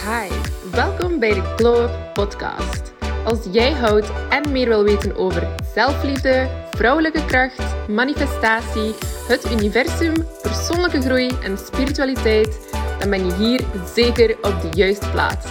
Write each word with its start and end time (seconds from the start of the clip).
Hi, 0.00 0.28
welkom 0.70 1.18
bij 1.18 1.34
de 1.34 1.54
Glow 1.56 1.82
Up 1.82 1.90
Podcast. 2.12 2.92
Als 3.24 3.38
jij 3.52 3.72
houdt 3.72 4.12
en 4.30 4.52
meer 4.52 4.68
wil 4.68 4.84
weten 4.84 5.16
over 5.16 5.48
zelfliefde, 5.74 6.48
vrouwelijke 6.70 7.24
kracht, 7.24 7.88
manifestatie, 7.88 8.94
het 9.28 9.50
universum, 9.50 10.26
persoonlijke 10.42 11.00
groei 11.00 11.30
en 11.42 11.58
spiritualiteit, 11.58 12.70
dan 12.98 13.10
ben 13.10 13.26
je 13.26 13.34
hier 13.34 13.64
zeker 13.94 14.36
op 14.42 14.60
de 14.60 14.68
juiste 14.76 15.10
plaats. 15.10 15.46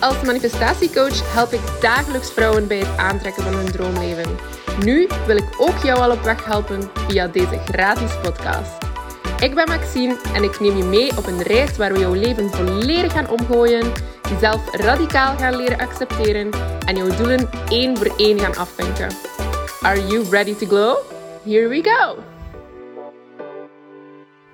Als 0.00 0.22
manifestatiecoach 0.22 1.34
help 1.34 1.52
ik 1.52 1.80
dagelijks 1.80 2.32
vrouwen 2.32 2.66
bij 2.66 2.78
het 2.78 2.96
aantrekken 2.96 3.42
van 3.42 3.54
hun 3.54 3.72
droomleven. 3.72 4.36
Nu 4.84 5.08
wil 5.26 5.36
ik 5.36 5.54
ook 5.58 5.78
jou 5.82 6.00
al 6.00 6.10
op 6.10 6.22
weg 6.22 6.44
helpen 6.44 6.90
via 7.08 7.26
deze 7.26 7.58
gratis 7.58 8.20
podcast. 8.22 8.79
Ik 9.40 9.54
ben 9.54 9.68
Maxine 9.68 10.16
en 10.34 10.42
ik 10.42 10.60
neem 10.60 10.76
je 10.76 10.84
mee 10.84 11.16
op 11.18 11.26
een 11.26 11.42
reis 11.42 11.76
waar 11.76 11.92
we 11.92 11.98
jouw 11.98 12.14
leven 12.14 12.50
volledig 12.50 13.12
gaan 13.12 13.28
omgooien, 13.28 13.92
jezelf 14.28 14.74
radicaal 14.74 15.36
gaan 15.36 15.56
leren 15.56 15.78
accepteren 15.78 16.50
en 16.86 16.96
jouw 16.96 17.16
doelen 17.16 17.48
één 17.68 17.96
voor 17.96 18.14
één 18.16 18.38
gaan 18.38 18.56
afvinken. 18.56 19.08
Are 19.82 20.06
you 20.06 20.24
ready 20.30 20.54
to 20.54 20.66
glow? 20.66 20.96
Here 21.44 21.68
we 21.68 21.82
go! 21.82 22.18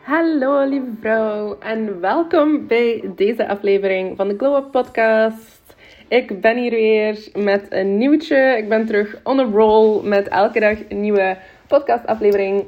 Hallo 0.01 0.69
lieve 0.69 0.91
vrouw 1.01 1.59
en 1.59 2.01
welkom 2.01 2.67
bij 2.67 3.11
deze 3.17 3.49
aflevering 3.49 4.17
van 4.17 4.29
de 4.29 4.37
Glow 4.37 4.57
Up 4.57 4.71
Podcast. 4.71 5.75
Ik 6.09 6.41
ben 6.41 6.57
hier 6.57 6.71
weer 6.71 7.29
met 7.35 7.67
een 7.69 7.99
nieuwtje. 7.99 8.55
Ik 8.57 8.69
ben 8.69 8.87
terug 8.87 9.17
on 9.23 9.39
a 9.39 9.45
roll 9.45 10.03
met 10.03 10.29
elke 10.29 10.61
dag 10.61 10.79
een 10.89 11.01
nieuwe 11.01 11.37
podcastaflevering 11.67 12.65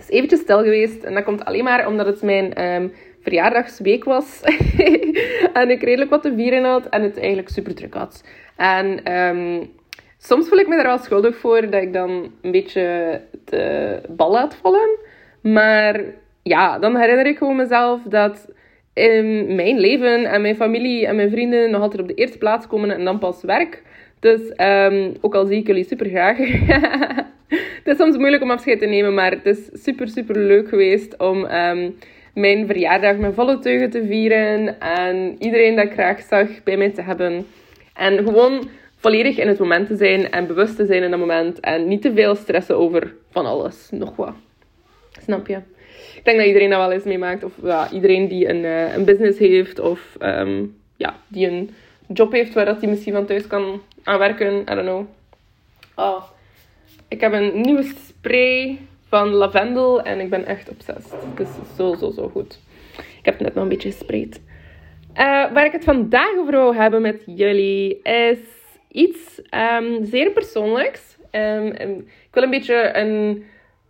het 0.00 0.08
is 0.10 0.16
eventjes 0.16 0.40
stil 0.40 0.62
geweest. 0.62 1.02
En 1.02 1.14
dat 1.14 1.24
komt 1.24 1.44
alleen 1.44 1.64
maar 1.64 1.86
omdat 1.86 2.06
het 2.06 2.22
mijn 2.22 2.64
um, 2.64 2.92
verjaardagsweek 3.22 4.04
was. 4.04 4.40
en 5.52 5.70
ik 5.70 5.82
redelijk 5.82 6.10
wat 6.10 6.22
te 6.22 6.34
vieren 6.36 6.64
had. 6.64 6.88
En 6.88 7.02
het 7.02 7.18
eigenlijk 7.18 7.48
super 7.48 7.74
druk 7.74 7.94
had. 7.94 8.24
En 8.56 9.12
um, 9.12 9.70
soms 10.18 10.48
voel 10.48 10.58
ik 10.58 10.68
me 10.68 10.76
er 10.76 10.86
wel 10.86 10.98
schuldig 10.98 11.36
voor 11.36 11.70
dat 11.70 11.82
ik 11.82 11.92
dan 11.92 12.32
een 12.42 12.50
beetje 12.50 13.20
de 13.44 14.00
bal 14.08 14.30
laat 14.30 14.54
vallen. 14.54 14.98
Maar 15.42 16.00
ja, 16.42 16.78
dan 16.78 16.96
herinner 16.96 17.26
ik 17.26 17.38
gewoon 17.38 17.56
mezelf 17.56 18.00
dat 18.02 18.52
in 18.94 19.54
mijn 19.54 19.78
leven 19.78 20.24
en 20.24 20.40
mijn 20.40 20.56
familie 20.56 21.06
en 21.06 21.16
mijn 21.16 21.30
vrienden 21.30 21.70
nog 21.70 21.80
altijd 21.80 22.02
op 22.02 22.08
de 22.08 22.14
eerste 22.14 22.38
plaats 22.38 22.66
komen 22.66 22.90
en 22.90 23.04
dan 23.04 23.18
pas 23.18 23.42
werk. 23.42 23.82
Dus 24.20 24.40
um, 24.56 25.14
ook 25.20 25.34
al 25.34 25.46
zie 25.46 25.58
ik 25.58 25.66
jullie 25.66 25.84
super 25.84 26.08
graag. 26.08 26.38
het 27.90 27.98
is 27.98 28.04
soms 28.04 28.18
moeilijk 28.18 28.42
om 28.42 28.50
afscheid 28.50 28.78
te 28.78 28.86
nemen, 28.86 29.14
maar 29.14 29.30
het 29.30 29.46
is 29.46 29.68
super, 29.72 30.08
super 30.08 30.38
leuk 30.38 30.68
geweest 30.68 31.16
om 31.16 31.44
um, 31.44 31.98
mijn 32.34 32.66
verjaardag 32.66 33.16
met 33.16 33.34
volle 33.34 33.58
teugen 33.58 33.90
te 33.90 34.06
vieren. 34.06 34.80
En 34.80 35.36
iedereen 35.38 35.76
dat 35.76 35.84
ik 35.84 35.92
graag 35.92 36.20
zag 36.20 36.62
bij 36.64 36.76
mij 36.76 36.90
te 36.90 37.02
hebben. 37.02 37.46
En 37.94 38.24
gewoon 38.24 38.68
volledig 38.96 39.38
in 39.38 39.48
het 39.48 39.58
moment 39.58 39.86
te 39.86 39.96
zijn 39.96 40.30
en 40.30 40.46
bewust 40.46 40.76
te 40.76 40.86
zijn 40.86 41.02
in 41.02 41.10
dat 41.10 41.20
moment. 41.20 41.60
En 41.60 41.88
niet 41.88 42.02
te 42.02 42.12
veel 42.12 42.34
stressen 42.34 42.76
over 42.76 43.14
van 43.30 43.46
alles, 43.46 43.88
nog 43.90 44.16
wat. 44.16 44.34
Snap 45.22 45.46
je? 45.46 45.56
Ik 46.16 46.24
denk 46.24 46.38
dat 46.38 46.46
iedereen 46.46 46.70
dat 46.70 46.78
wel 46.78 46.92
eens 46.92 47.04
meemaakt. 47.04 47.44
Of 47.44 47.52
ja, 47.62 47.90
iedereen 47.90 48.28
die 48.28 48.48
een, 48.48 48.64
uh, 48.64 48.94
een 48.94 49.04
business 49.04 49.38
heeft 49.38 49.78
of 49.78 50.16
um, 50.20 50.76
ja, 50.96 51.16
die 51.28 51.46
een 51.46 51.70
job 52.06 52.32
heeft 52.32 52.54
waar 52.54 52.64
dat 52.64 52.80
hij 52.80 52.88
misschien 52.88 53.12
van 53.12 53.26
thuis 53.26 53.46
kan 53.46 53.82
aan 54.02 54.18
werken. 54.18 54.60
I 54.60 54.64
don't 54.64 54.80
know. 54.80 55.06
Oh, 55.94 56.22
ik 57.10 57.20
heb 57.20 57.32
een 57.32 57.60
nieuwe 57.60 57.82
spray 57.82 58.78
van 59.08 59.28
lavendel 59.28 60.02
en 60.02 60.20
ik 60.20 60.30
ben 60.30 60.46
echt 60.46 60.68
obsessed. 60.68 61.12
Het 61.12 61.48
is 61.48 61.76
zo, 61.76 61.94
zo, 61.94 62.10
zo 62.10 62.28
goed. 62.28 62.60
Ik 62.96 63.24
heb 63.24 63.34
het 63.34 63.42
net 63.42 63.54
nog 63.54 63.62
een 63.62 63.68
beetje 63.68 63.90
gespreid. 63.90 64.40
Uh, 65.10 65.52
waar 65.52 65.64
ik 65.64 65.72
het 65.72 65.84
vandaag 65.84 66.36
over 66.38 66.52
wil 66.52 66.74
hebben 66.74 67.02
met 67.02 67.22
jullie 67.26 68.02
is 68.02 68.38
iets 68.88 69.42
um, 69.80 70.04
zeer 70.04 70.30
persoonlijks. 70.30 71.16
Um, 71.30 71.66
ik 71.66 72.30
wil 72.30 72.42
een 72.42 72.50
beetje 72.50 72.96
een 72.96 73.44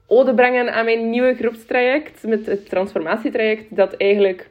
ode 0.06 0.34
brengen 0.34 0.72
aan 0.72 0.84
mijn 0.84 1.10
nieuwe 1.10 1.34
groepstraject, 1.34 2.22
met 2.22 2.46
het 2.46 2.68
transformatietraject, 2.68 3.76
dat 3.76 3.94
eigenlijk 3.94 4.48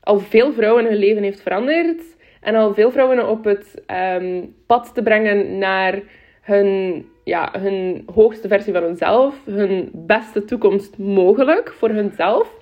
al 0.00 0.18
veel 0.18 0.52
vrouwen 0.52 0.84
hun 0.84 0.96
leven 0.96 1.22
heeft 1.22 1.42
veranderd. 1.42 2.02
En 2.40 2.54
al 2.54 2.74
veel 2.74 2.90
vrouwen 2.90 3.28
op 3.28 3.44
het 3.44 3.82
um, 4.20 4.54
pad 4.66 4.94
te 4.94 5.02
brengen 5.02 5.58
naar 5.58 6.02
hun, 6.40 7.06
ja, 7.24 7.52
hun 7.58 8.02
hoogste 8.14 8.48
versie 8.48 8.72
van 8.72 8.82
hunzelf. 8.82 9.34
Hun 9.44 9.90
beste 9.92 10.44
toekomst 10.44 10.98
mogelijk 10.98 11.72
voor 11.72 11.88
hunzelf. 11.88 12.60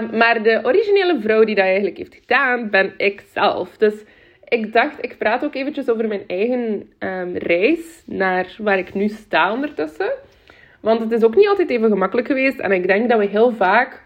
Um, 0.00 0.16
maar 0.16 0.42
de 0.42 0.60
originele 0.62 1.20
vrouw 1.20 1.44
die 1.44 1.54
dat 1.54 1.64
eigenlijk 1.64 1.96
heeft 1.96 2.14
gedaan, 2.14 2.70
ben 2.70 2.94
ik 2.96 3.24
zelf. 3.32 3.76
Dus 3.76 3.94
ik 4.48 4.72
dacht, 4.72 5.04
ik 5.04 5.18
praat 5.18 5.44
ook 5.44 5.54
eventjes 5.54 5.90
over 5.90 6.08
mijn 6.08 6.24
eigen 6.26 6.90
um, 6.98 7.36
reis 7.36 8.02
naar 8.06 8.54
waar 8.58 8.78
ik 8.78 8.94
nu 8.94 9.08
sta 9.08 9.52
ondertussen. 9.52 10.10
Want 10.80 11.00
het 11.00 11.12
is 11.12 11.24
ook 11.24 11.36
niet 11.36 11.48
altijd 11.48 11.70
even 11.70 11.88
gemakkelijk 11.88 12.26
geweest. 12.26 12.58
En 12.58 12.72
ik 12.72 12.86
denk 12.86 13.08
dat 13.08 13.18
we 13.18 13.26
heel 13.26 13.52
vaak 13.52 14.02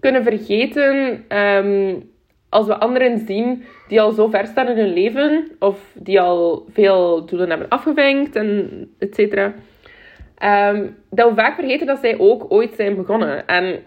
kunnen 0.00 0.22
vergeten 0.22 1.24
um, 1.38 2.10
als 2.54 2.66
we 2.66 2.78
anderen 2.78 3.18
zien 3.26 3.64
die 3.88 4.00
al 4.00 4.12
zo 4.12 4.28
ver 4.28 4.46
staan 4.46 4.68
in 4.68 4.76
hun 4.76 4.92
leven, 4.92 5.50
of 5.58 5.78
die 5.94 6.20
al 6.20 6.66
veel 6.72 7.24
doelen 7.24 7.48
hebben 7.48 7.68
afgevinkt, 7.68 8.36
en 8.36 8.70
et 8.98 9.14
cetera, 9.14 9.54
um, 10.72 10.96
dat 11.10 11.28
we 11.28 11.34
vaak 11.34 11.54
vergeten 11.54 11.86
dat 11.86 11.98
zij 12.00 12.18
ook 12.18 12.46
ooit 12.48 12.74
zijn 12.74 12.94
begonnen. 12.94 13.46
En 13.46 13.82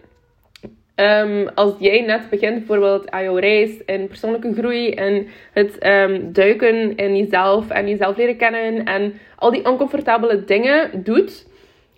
um, 0.96 1.48
als 1.56 1.74
jij 1.80 2.02
net 2.02 2.30
begint 2.30 2.58
bijvoorbeeld 2.58 3.12
aan 3.12 3.24
jouw 3.24 3.38
reis 3.38 3.84
in 3.86 4.08
persoonlijke 4.08 4.54
groei 4.54 4.92
en 4.92 5.28
het 5.54 5.86
um, 5.86 6.34
duiken 6.34 6.96
in 6.96 7.18
jezelf 7.18 7.70
en 7.70 7.90
jezelf 7.90 8.18
leren 8.18 8.38
kennen 8.38 8.86
en 8.86 9.14
al 9.36 9.52
die 9.52 9.66
oncomfortabele 9.66 10.44
dingen 10.44 11.04
doet, 11.04 11.48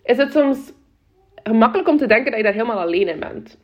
is 0.03 0.17
het 0.17 0.31
soms 0.31 0.73
gemakkelijk 1.43 1.89
om 1.89 1.97
te 1.97 2.07
denken 2.07 2.31
dat 2.31 2.39
je 2.39 2.45
daar 2.45 2.53
helemaal 2.53 2.79
alleen 2.79 3.07
in 3.07 3.19
bent. 3.19 3.57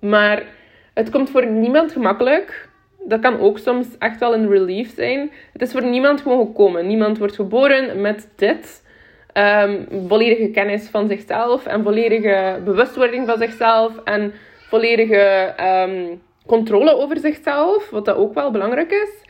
Maar 0.00 0.58
het 0.94 1.10
komt 1.10 1.30
voor 1.30 1.46
niemand 1.46 1.92
gemakkelijk. 1.92 2.68
Dat 3.04 3.20
kan 3.20 3.40
ook 3.40 3.58
soms 3.58 3.86
echt 3.98 4.20
wel 4.20 4.34
een 4.34 4.48
relief 4.48 4.94
zijn. 4.94 5.30
Het 5.52 5.62
is 5.62 5.72
voor 5.72 5.84
niemand 5.84 6.20
gewoon 6.20 6.46
gekomen. 6.46 6.86
Niemand 6.86 7.18
wordt 7.18 7.34
geboren 7.34 8.00
met 8.00 8.28
dit. 8.36 8.88
Um, 9.34 9.86
volledige 10.08 10.50
kennis 10.50 10.88
van 10.88 11.08
zichzelf 11.08 11.66
en 11.66 11.82
volledige 11.82 12.60
bewustwording 12.64 13.26
van 13.26 13.38
zichzelf 13.38 13.92
en 14.04 14.32
volledige 14.68 15.54
um, 15.60 16.22
controle 16.46 16.96
over 16.96 17.18
zichzelf, 17.18 17.90
wat 17.90 18.04
dat 18.04 18.16
ook 18.16 18.34
wel 18.34 18.50
belangrijk 18.50 18.90
is. 18.90 19.28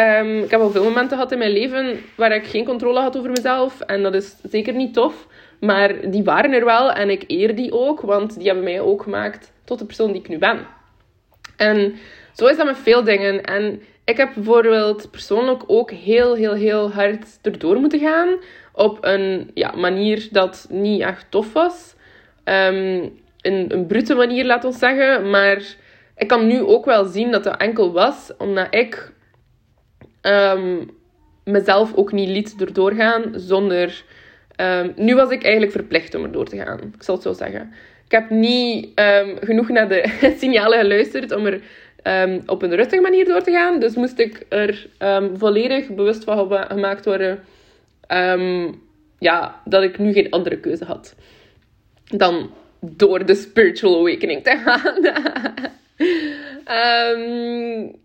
Um, 0.00 0.42
ik 0.42 0.50
heb 0.50 0.60
al 0.60 0.70
veel 0.70 0.84
momenten 0.84 1.16
gehad 1.16 1.32
in 1.32 1.38
mijn 1.38 1.50
leven 1.50 2.00
waar 2.16 2.34
ik 2.34 2.46
geen 2.46 2.64
controle 2.64 3.00
had 3.00 3.18
over 3.18 3.30
mezelf 3.30 3.80
en 3.80 4.02
dat 4.02 4.14
is 4.14 4.36
zeker 4.42 4.74
niet 4.74 4.94
tof, 4.94 5.26
maar 5.60 6.10
die 6.10 6.24
waren 6.24 6.52
er 6.52 6.64
wel 6.64 6.92
en 6.92 7.10
ik 7.10 7.24
eer 7.26 7.54
die 7.54 7.72
ook, 7.72 8.00
want 8.00 8.36
die 8.36 8.46
hebben 8.46 8.64
mij 8.64 8.80
ook 8.80 9.02
gemaakt 9.02 9.52
tot 9.64 9.78
de 9.78 9.84
persoon 9.84 10.12
die 10.12 10.20
ik 10.20 10.28
nu 10.28 10.38
ben. 10.38 10.58
En 11.58 11.94
zo 12.32 12.46
is 12.46 12.56
dat 12.56 12.66
met 12.66 12.78
veel 12.78 13.04
dingen. 13.04 13.44
En 13.44 13.82
ik 14.04 14.16
heb 14.16 14.30
bijvoorbeeld 14.34 15.10
persoonlijk 15.10 15.62
ook 15.66 15.90
heel, 15.90 16.34
heel, 16.34 16.54
heel 16.54 16.90
hard 16.92 17.38
erdoor 17.42 17.76
moeten 17.76 18.00
gaan. 18.00 18.36
Op 18.72 18.98
een 19.00 19.50
ja, 19.54 19.72
manier 19.76 20.28
dat 20.30 20.66
niet 20.70 21.00
echt 21.00 21.26
tof 21.30 21.52
was. 21.52 21.94
Um, 22.44 23.18
een, 23.40 23.72
een 23.72 23.86
brute 23.86 24.14
manier, 24.14 24.44
laat 24.44 24.64
ons 24.64 24.78
zeggen. 24.78 25.30
Maar 25.30 25.62
ik 26.16 26.28
kan 26.28 26.46
nu 26.46 26.60
ook 26.60 26.84
wel 26.84 27.04
zien 27.04 27.30
dat 27.30 27.44
dat 27.44 27.56
enkel 27.56 27.92
was 27.92 28.32
omdat 28.38 28.66
ik 28.70 29.12
um, 30.22 30.90
mezelf 31.44 31.94
ook 31.94 32.12
niet 32.12 32.28
liet 32.28 32.54
erdoor 32.60 32.92
gaan 32.92 33.32
zonder... 33.34 34.04
Um, 34.60 34.92
nu 34.96 35.14
was 35.14 35.30
ik 35.30 35.42
eigenlijk 35.42 35.72
verplicht 35.72 36.14
om 36.14 36.24
erdoor 36.24 36.46
te 36.46 36.56
gaan. 36.56 36.78
Ik 36.78 37.02
zal 37.02 37.14
het 37.14 37.24
zo 37.24 37.32
zeggen. 37.32 37.72
Ik 38.08 38.14
heb 38.14 38.30
niet 38.30 39.00
um, 39.00 39.36
genoeg 39.40 39.68
naar 39.68 39.88
de 39.88 40.16
signalen 40.40 40.78
geluisterd 40.78 41.32
om 41.32 41.46
er 41.46 41.60
um, 42.02 42.42
op 42.46 42.62
een 42.62 42.74
rustige 42.74 43.02
manier 43.02 43.24
door 43.24 43.42
te 43.42 43.50
gaan. 43.50 43.80
Dus 43.80 43.94
moest 43.94 44.18
ik 44.18 44.46
er 44.48 44.86
um, 44.98 45.38
volledig 45.38 45.88
bewust 45.88 46.24
van 46.24 46.52
gemaakt 46.68 47.04
worden 47.04 47.44
ja, 49.18 49.60
dat 49.64 49.82
ik 49.82 49.98
nu 49.98 50.12
geen 50.12 50.30
andere 50.30 50.58
keuze 50.60 50.84
had 50.84 51.14
dan 52.04 52.50
door 52.80 53.26
de 53.26 53.34
spiritual 53.34 53.98
awakening 53.98 54.42
te 54.42 54.56
gaan. 54.64 55.04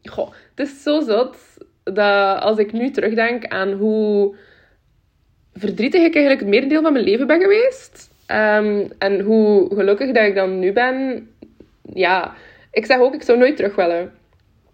goh, 0.13 0.31
het 0.55 0.67
is 0.67 0.83
zo 0.83 1.01
zot 1.01 1.37
dat 1.83 2.41
als 2.41 2.57
ik 2.57 2.71
nu 2.71 2.91
terugdenk 2.91 3.45
aan 3.45 3.71
hoe 3.71 4.35
verdrietig 5.53 6.01
ik 6.01 6.13
eigenlijk 6.13 6.39
het 6.39 6.49
merendeel 6.49 6.81
van 6.81 6.93
mijn 6.93 7.05
leven 7.05 7.27
ben 7.27 7.41
geweest 7.41 8.11
Um, 8.33 8.91
en 8.97 9.19
hoe 9.19 9.75
gelukkig 9.75 10.11
dat 10.11 10.25
ik 10.25 10.35
dan 10.35 10.59
nu 10.59 10.71
ben, 10.71 11.27
ja, 11.93 12.33
ik 12.71 12.85
zeg 12.85 12.99
ook, 12.99 13.13
ik 13.13 13.23
zou 13.23 13.37
nooit 13.37 13.55
terug 13.55 13.75
willen. 13.75 14.11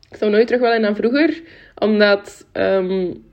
Ik 0.09 0.17
zou 0.17 0.31
nooit 0.31 0.47
terug 0.47 0.61
willen 0.61 0.81
naar 0.81 0.95
vroeger, 0.95 1.41
omdat 1.75 2.45
um, 2.53 3.23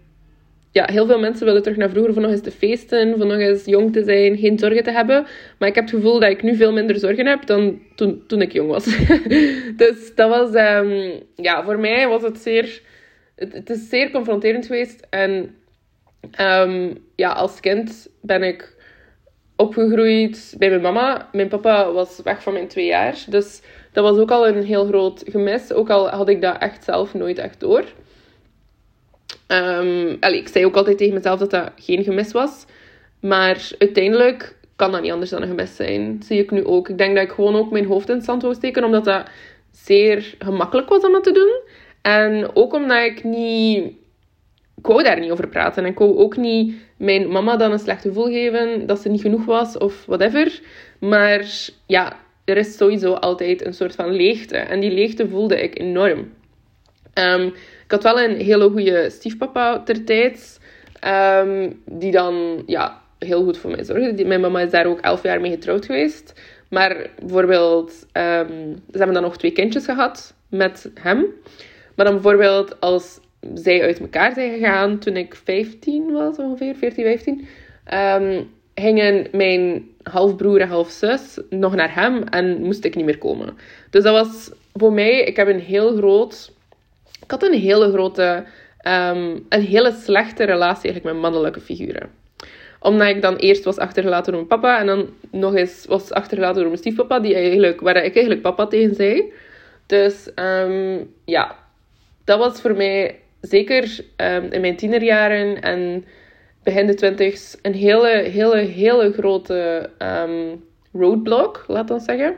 ja, 0.76 0.84
heel 0.93 1.06
veel 1.06 1.19
mensen 1.19 1.46
willen 1.46 1.62
terug 1.62 1.78
naar 1.78 1.90
vroeger 1.90 2.12
voor 2.12 2.23
nog 2.23 2.31
eens 2.31 2.43
te 2.43 2.50
feesten, 2.50 3.17
voor 3.17 3.26
nog 3.26 3.38
eens 3.38 3.64
jong 3.64 3.93
te 3.93 4.05
zijn, 4.05 4.37
geen 4.37 4.58
zorgen 4.58 4.82
te 4.82 4.90
hebben. 4.90 5.26
Maar 5.58 5.69
ik 5.69 5.75
heb 5.75 5.84
het 5.84 5.94
gevoel 5.94 6.20
dat 6.20 6.31
ik 6.31 6.43
nu 6.43 6.56
veel 6.56 6.73
minder 6.73 6.99
zorgen 6.99 7.26
heb 7.26 7.46
dan 7.46 7.81
toen, 7.94 8.23
toen 8.26 8.43
ik 8.43 8.52
jong 8.52 8.70
was. 8.70 8.84
dus 9.82 10.14
dat 10.14 10.28
was, 10.28 10.55
ehm, 10.55 11.11
ja, 11.37 11.64
voor 11.64 11.78
mij 11.78 12.08
was 12.08 12.23
het 12.23 12.38
zeer, 12.38 12.81
het, 13.37 13.70
is 13.70 13.88
zeer 13.88 14.11
confronterend 14.11 14.67
geweest. 14.67 15.06
En 15.11 15.55
ehm, 16.31 16.94
ja, 17.14 17.31
als 17.31 17.61
kind 17.61 18.08
ben 18.20 18.43
ik 18.43 18.75
opgegroeid 19.56 20.54
bij 20.58 20.68
mijn 20.68 20.80
mama. 20.80 21.28
Mijn 21.32 21.48
papa 21.48 21.92
was 21.92 22.20
weg 22.24 22.42
van 22.42 22.52
mijn 22.52 22.68
twee 22.68 22.86
jaar. 22.86 23.24
Dus 23.28 23.62
dat 23.92 24.04
was 24.04 24.18
ook 24.18 24.30
al 24.30 24.48
een 24.48 24.62
heel 24.62 24.86
groot 24.86 25.22
gemis. 25.26 25.72
Ook 25.72 25.90
al 25.90 26.08
had 26.08 26.28
ik 26.28 26.40
dat 26.40 26.58
echt 26.58 26.84
zelf 26.84 27.14
nooit 27.14 27.38
echt 27.38 27.60
door. 27.60 27.84
Um, 29.48 30.08
ik 30.20 30.48
zei 30.48 30.66
ook 30.66 30.76
altijd 30.76 30.98
tegen 30.98 31.14
mezelf 31.14 31.38
dat 31.38 31.50
dat 31.50 31.70
geen 31.76 32.04
gemis 32.04 32.32
was. 32.32 32.64
Maar 33.20 33.70
uiteindelijk 33.78 34.56
kan 34.76 34.92
dat 34.92 35.02
niet 35.02 35.12
anders 35.12 35.30
dan 35.30 35.42
een 35.42 35.48
gemis 35.48 35.76
zijn. 35.76 36.22
Zie 36.24 36.38
ik 36.38 36.50
nu 36.50 36.64
ook. 36.64 36.88
Ik 36.88 36.98
denk 36.98 37.14
dat 37.14 37.24
ik 37.24 37.32
gewoon 37.32 37.56
ook 37.56 37.70
mijn 37.70 37.86
hoofd 37.86 38.08
in 38.08 38.14
het 38.14 38.24
zand 38.24 38.42
wou 38.42 38.54
steken. 38.54 38.84
Omdat 38.84 39.04
dat 39.04 39.28
zeer 39.70 40.34
gemakkelijk 40.38 40.88
was 40.88 41.04
om 41.04 41.12
dat 41.12 41.24
te 41.24 41.32
doen. 41.32 41.60
En 42.02 42.50
ook 42.54 42.72
omdat 42.72 43.04
ik 43.04 43.24
niet... 43.24 43.92
Ik 44.78 44.87
wou 44.87 45.02
daar 45.02 45.20
niet 45.20 45.31
over 45.31 45.49
praten. 45.49 45.84
En 45.84 45.90
ik 45.90 45.99
wou 45.99 46.17
ook 46.17 46.37
niet 46.37 46.75
mijn 46.96 47.28
mama 47.28 47.56
dan 47.56 47.73
een 47.73 47.78
slecht 47.78 48.02
gevoel 48.02 48.26
geven. 48.26 48.87
Dat 48.87 49.00
ze 49.00 49.08
niet 49.08 49.20
genoeg 49.20 49.44
was 49.44 49.78
of 49.78 50.05
whatever. 50.06 50.61
Maar 51.00 51.44
ja, 51.87 52.17
er 52.44 52.56
is 52.56 52.76
sowieso 52.76 53.12
altijd 53.12 53.67
een 53.67 53.75
soort 53.75 53.94
van 53.94 54.11
leegte. 54.11 54.56
En 54.56 54.81
die 54.81 54.90
leegte 54.90 55.28
voelde 55.28 55.62
ik 55.62 55.78
enorm. 55.78 56.32
Um, 57.14 57.46
ik 57.84 57.93
had 57.93 58.02
wel 58.02 58.20
een 58.20 58.37
hele 58.37 58.70
goede 58.70 59.11
stiefpapa 59.11 59.82
ter 59.82 60.05
tijd. 60.05 60.61
Ehm, 61.00 61.73
die 61.84 62.12
dan 62.12 62.62
ja, 62.67 63.02
heel 63.19 63.44
goed 63.44 63.58
voor 63.58 63.70
mij 63.70 63.84
zorgde. 63.84 64.25
Mijn 64.25 64.40
mama 64.40 64.61
is 64.61 64.70
daar 64.70 64.87
ook 64.87 65.00
elf 65.00 65.23
jaar 65.23 65.40
mee 65.40 65.50
getrouwd 65.50 65.87
geweest. 65.87 66.32
Maar 66.69 67.11
bijvoorbeeld, 67.20 67.90
um, 68.12 68.75
ze 68.90 68.96
hebben 68.99 69.14
dan 69.14 69.23
nog 69.23 69.37
twee 69.37 69.52
kindjes 69.52 69.84
gehad 69.84 70.34
met 70.49 70.90
hem. 70.94 71.26
Maar 71.94 72.06
dan 72.06 72.14
bijvoorbeeld 72.14 72.81
als 72.81 73.20
zij 73.54 73.82
uit 73.82 74.00
elkaar 74.00 74.32
zijn 74.34 74.52
gegaan 74.52 74.98
toen 74.98 75.16
ik 75.16 75.34
15 75.44 76.12
was, 76.12 76.37
ongeveer 76.37 76.75
14, 76.75 77.04
15, 77.04 77.46
um, 77.94 78.50
gingen 78.75 79.28
mijn 79.32 79.84
halfbroer 80.02 80.60
en 80.60 80.69
halfzus 80.69 81.40
nog 81.50 81.75
naar 81.75 81.94
hem 81.94 82.22
en 82.22 82.62
moest 82.62 82.84
ik 82.84 82.94
niet 82.94 83.04
meer 83.04 83.19
komen. 83.19 83.56
Dus 83.90 84.02
dat 84.02 84.26
was 84.26 84.50
voor 84.72 84.93
mij, 84.93 85.25
ik 85.25 85.37
heb 85.37 85.48
een 85.48 85.60
heel 85.60 85.96
groot 85.96 86.54
ik 87.26 87.32
had 87.32 87.43
een 87.43 87.60
hele 87.60 87.93
grote, 87.93 88.44
um, 88.87 89.46
een 89.49 89.62
hele 89.62 89.92
slechte 89.92 90.44
relatie 90.44 90.90
eigenlijk 90.90 91.04
met 91.04 91.22
mannelijke 91.22 91.60
figuren. 91.60 92.10
Omdat 92.81 93.08
ik 93.08 93.22
dan 93.22 93.37
eerst 93.37 93.64
was 93.64 93.78
achtergelaten 93.78 94.32
door 94.32 94.46
mijn 94.46 94.60
papa 94.60 94.78
en 94.78 94.87
dan 94.87 95.08
nog 95.31 95.54
eens 95.54 95.84
was 95.88 96.12
achtergelaten 96.12 96.56
door 96.56 96.66
mijn 96.66 96.78
stiefpapa, 96.78 97.20
die 97.20 97.34
eigenlijk, 97.34 97.81
waar 97.81 97.96
ik 97.96 98.14
eigenlijk 98.14 98.42
papa 98.42 98.66
tegen 98.66 98.94
zei. 98.94 99.32
Dus 99.87 100.31
um, 100.34 101.10
ja, 101.25 101.56
dat 102.25 102.38
was 102.38 102.60
voor 102.60 102.76
mij 102.76 103.20
zeker 103.46 104.00
um, 104.16 104.44
in 104.50 104.60
mijn 104.60 104.76
tienerjaren 104.76 105.60
en 105.60 106.04
begin 106.62 106.87
de 106.87 106.94
twintigs 106.94 107.58
een 107.62 107.75
hele, 107.75 108.08
hele, 108.08 108.56
hele 108.56 109.12
grote 109.12 109.90
um, 109.98 110.64
roadblock, 110.93 111.64
laat 111.66 111.90
ons 111.90 112.04
zeggen. 112.04 112.37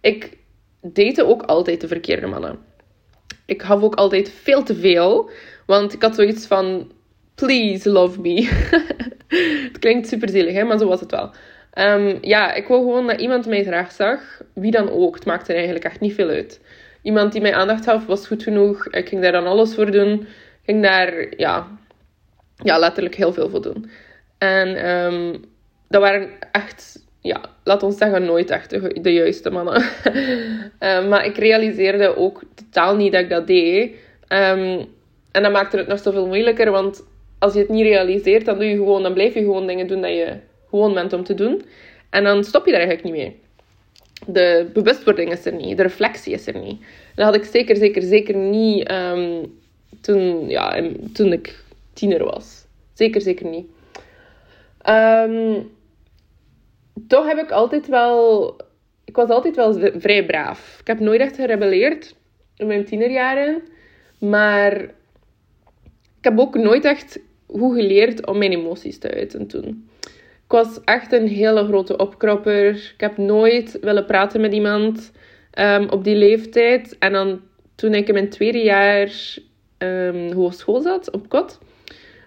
Ik 0.00 0.36
date 0.80 1.26
ook 1.26 1.42
altijd 1.42 1.80
de 1.80 1.88
verkeerde 1.88 2.26
mannen 2.26 2.66
ik 3.48 3.62
gaf 3.62 3.82
ook 3.82 3.94
altijd 3.94 4.30
veel 4.30 4.62
te 4.62 4.74
veel. 4.74 5.30
Want 5.66 5.92
ik 5.92 6.02
had 6.02 6.14
zoiets 6.14 6.46
van, 6.46 6.92
please 7.34 7.90
love 7.90 8.20
me. 8.20 8.48
het 9.68 9.78
klinkt 9.78 10.08
super 10.08 10.28
zielig, 10.28 10.54
hè? 10.54 10.64
maar 10.64 10.78
zo 10.78 10.86
was 10.86 11.00
het 11.00 11.10
wel. 11.10 11.30
Um, 11.74 12.18
ja, 12.20 12.54
ik 12.54 12.68
wou 12.68 12.80
gewoon 12.80 13.06
dat 13.06 13.20
iemand 13.20 13.46
mij 13.46 13.64
graag 13.64 13.92
zag. 13.92 14.42
Wie 14.54 14.70
dan 14.70 14.90
ook. 14.90 15.14
Het 15.14 15.24
maakte 15.24 15.52
eigenlijk 15.52 15.84
echt 15.84 16.00
niet 16.00 16.14
veel 16.14 16.28
uit. 16.28 16.60
Iemand 17.08 17.32
die 17.32 17.40
mij 17.40 17.54
aandacht 17.54 17.84
gaf, 17.84 18.06
was 18.06 18.26
goed 18.26 18.42
genoeg. 18.42 18.86
Ik 18.86 19.08
ging 19.08 19.22
daar 19.22 19.32
dan 19.32 19.46
alles 19.46 19.74
voor 19.74 19.90
doen. 19.90 20.20
Ik 20.20 20.64
ging 20.64 20.82
daar, 20.82 21.26
ja, 21.36 21.66
ja 22.56 22.78
letterlijk 22.78 23.14
heel 23.14 23.32
veel 23.32 23.48
voor 23.50 23.62
doen. 23.62 23.90
En 24.38 24.90
um, 24.90 25.44
dat 25.88 26.00
waren 26.00 26.30
echt 26.52 27.06
ja, 27.20 27.40
laat 27.64 27.82
ons 27.82 27.96
zeggen, 27.96 28.24
nooit 28.24 28.50
echt 28.50 28.70
de, 29.04 29.12
juiste 29.12 29.50
mannen. 29.50 29.82
um, 30.80 31.08
maar 31.10 31.24
ik 31.24 31.36
realiseerde 31.36 32.16
ook 32.16 32.42
totaal 32.54 32.96
niet 32.96 33.12
dat 33.12 33.22
ik 33.22 33.28
dat 33.28 33.46
deed. 33.46 33.90
Um, 34.28 34.86
en 35.32 35.42
dat 35.42 35.52
maakte 35.52 35.76
het 35.76 35.86
nog 35.86 35.98
zoveel 35.98 36.26
moeilijker, 36.26 36.70
want 36.70 37.06
als 37.38 37.52
je 37.52 37.58
het 37.58 37.68
niet 37.68 37.86
realiseert, 37.86 38.44
dan, 38.44 38.58
doe 38.58 38.68
je 38.68 38.76
gewoon, 38.76 39.02
dan 39.02 39.14
blijf 39.14 39.34
je 39.34 39.40
gewoon 39.40 39.66
dingen 39.66 39.86
doen 39.86 40.00
dat 40.00 40.10
je 40.10 40.36
gewoon 40.70 40.94
bent 40.94 41.12
om 41.12 41.24
te 41.24 41.34
doen. 41.34 41.62
En 42.10 42.24
dan 42.24 42.44
stop 42.44 42.66
je 42.66 42.72
daar 42.72 42.80
eigenlijk 42.80 43.14
niet 43.14 43.24
mee. 43.24 43.40
De 44.26 44.70
bewustwording 44.72 45.32
is 45.32 45.46
er 45.46 45.54
niet, 45.54 45.76
de 45.76 45.82
reflectie 45.82 46.32
is 46.32 46.46
er 46.46 46.58
niet. 46.58 46.80
Dat 47.14 47.24
had 47.24 47.34
ik 47.34 47.44
zeker, 47.44 47.76
zeker, 47.76 48.02
zeker 48.02 48.36
niet 48.36 48.90
um, 48.90 49.58
toen, 50.00 50.48
ja, 50.48 50.90
toen 51.12 51.32
ik 51.32 51.64
tiener 51.92 52.24
was. 52.24 52.66
Zeker, 52.92 53.20
zeker 53.20 53.46
niet. 53.46 53.66
Um, 54.88 55.70
toch 57.08 57.26
heb 57.26 57.38
ik 57.38 57.50
altijd 57.50 57.86
wel... 57.88 58.56
Ik 59.04 59.16
was 59.16 59.28
altijd 59.28 59.56
wel 59.56 59.90
vrij 59.98 60.26
braaf. 60.26 60.76
Ik 60.80 60.86
heb 60.86 61.00
nooit 61.00 61.20
echt 61.20 61.36
gerebelleerd 61.36 62.14
in 62.56 62.66
mijn 62.66 62.84
tienerjaren. 62.84 63.62
Maar 64.18 64.82
ik 66.18 66.24
heb 66.24 66.38
ook 66.38 66.54
nooit 66.54 66.84
echt 66.84 67.18
goed 67.46 67.74
geleerd 67.74 68.26
om 68.26 68.38
mijn 68.38 68.52
emoties 68.52 68.98
te 68.98 69.10
uiten 69.10 69.46
toen. 69.46 69.88
Ik 70.48 70.54
was 70.54 70.80
echt 70.84 71.12
een 71.12 71.26
hele 71.26 71.64
grote 71.64 71.96
opkropper. 71.96 72.68
Ik 72.74 73.00
heb 73.00 73.16
nooit 73.16 73.78
willen 73.80 74.04
praten 74.04 74.40
met 74.40 74.52
iemand 74.52 75.12
um, 75.58 75.88
op 75.88 76.04
die 76.04 76.16
leeftijd. 76.16 76.96
En 76.98 77.12
dan 77.12 77.40
toen 77.74 77.94
ik 77.94 78.08
in 78.08 78.14
mijn 78.14 78.28
tweede 78.28 78.58
jaar 78.62 79.12
um, 79.78 80.32
hogeschool 80.32 80.80
zat, 80.80 81.10
op 81.10 81.28
kot, 81.28 81.58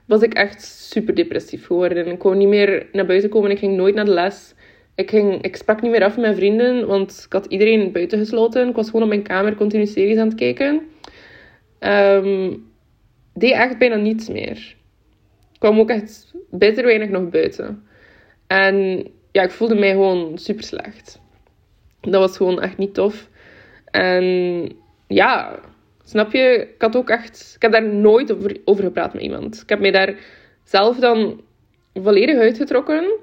was 0.05 0.21
ik 0.21 0.33
echt 0.33 0.63
super 0.63 1.15
depressief 1.15 1.65
geworden. 1.65 2.07
Ik 2.07 2.19
kon 2.19 2.37
niet 2.37 2.47
meer 2.47 2.87
naar 2.91 3.05
buiten 3.05 3.29
komen. 3.29 3.51
Ik 3.51 3.59
ging 3.59 3.75
nooit 3.75 3.95
naar 3.95 4.05
de 4.05 4.11
les. 4.11 4.53
Ik, 4.95 5.09
ging, 5.09 5.41
ik 5.41 5.55
sprak 5.55 5.81
niet 5.81 5.91
meer 5.91 6.03
af 6.03 6.15
met 6.15 6.21
mijn 6.21 6.35
vrienden, 6.35 6.87
want 6.87 7.23
ik 7.25 7.33
had 7.33 7.45
iedereen 7.45 7.91
buiten 7.91 8.19
gesloten. 8.19 8.69
Ik 8.69 8.75
was 8.75 8.85
gewoon 8.85 9.01
op 9.01 9.09
mijn 9.09 9.23
kamer 9.23 9.55
continu 9.55 9.85
series 9.85 10.17
aan 10.17 10.27
het 10.27 10.37
kijken. 10.37 10.81
Um, 11.79 12.71
deed 13.33 13.51
echt 13.51 13.77
bijna 13.77 13.95
niets 13.95 14.29
meer. 14.29 14.75
Ik 15.53 15.59
kwam 15.59 15.79
ook 15.79 15.89
echt 15.89 16.33
bitter 16.49 16.85
weinig 16.85 17.09
nog 17.09 17.29
buiten. 17.29 17.89
En 18.51 19.07
ja, 19.31 19.43
ik 19.43 19.51
voelde 19.51 19.75
mij 19.75 19.91
gewoon 19.91 20.37
super 20.37 20.63
slecht. 20.63 21.19
Dat 22.01 22.21
was 22.21 22.37
gewoon 22.37 22.61
echt 22.61 22.77
niet 22.77 22.93
tof. 22.93 23.29
En 23.85 24.69
ja, 25.07 25.59
snap 26.03 26.31
je? 26.31 26.71
Ik 26.75 26.81
had 26.81 26.95
ook 26.95 27.09
echt... 27.09 27.53
Ik 27.55 27.61
heb 27.61 27.71
daar 27.71 27.93
nooit 27.93 28.33
over, 28.33 28.57
over 28.65 28.83
gepraat 28.83 29.13
met 29.13 29.21
iemand. 29.21 29.61
Ik 29.61 29.69
heb 29.69 29.79
mij 29.79 29.91
daar 29.91 30.15
zelf 30.63 30.97
dan 30.97 31.41
volledig 31.93 32.37
uitgetrokken 32.37 33.19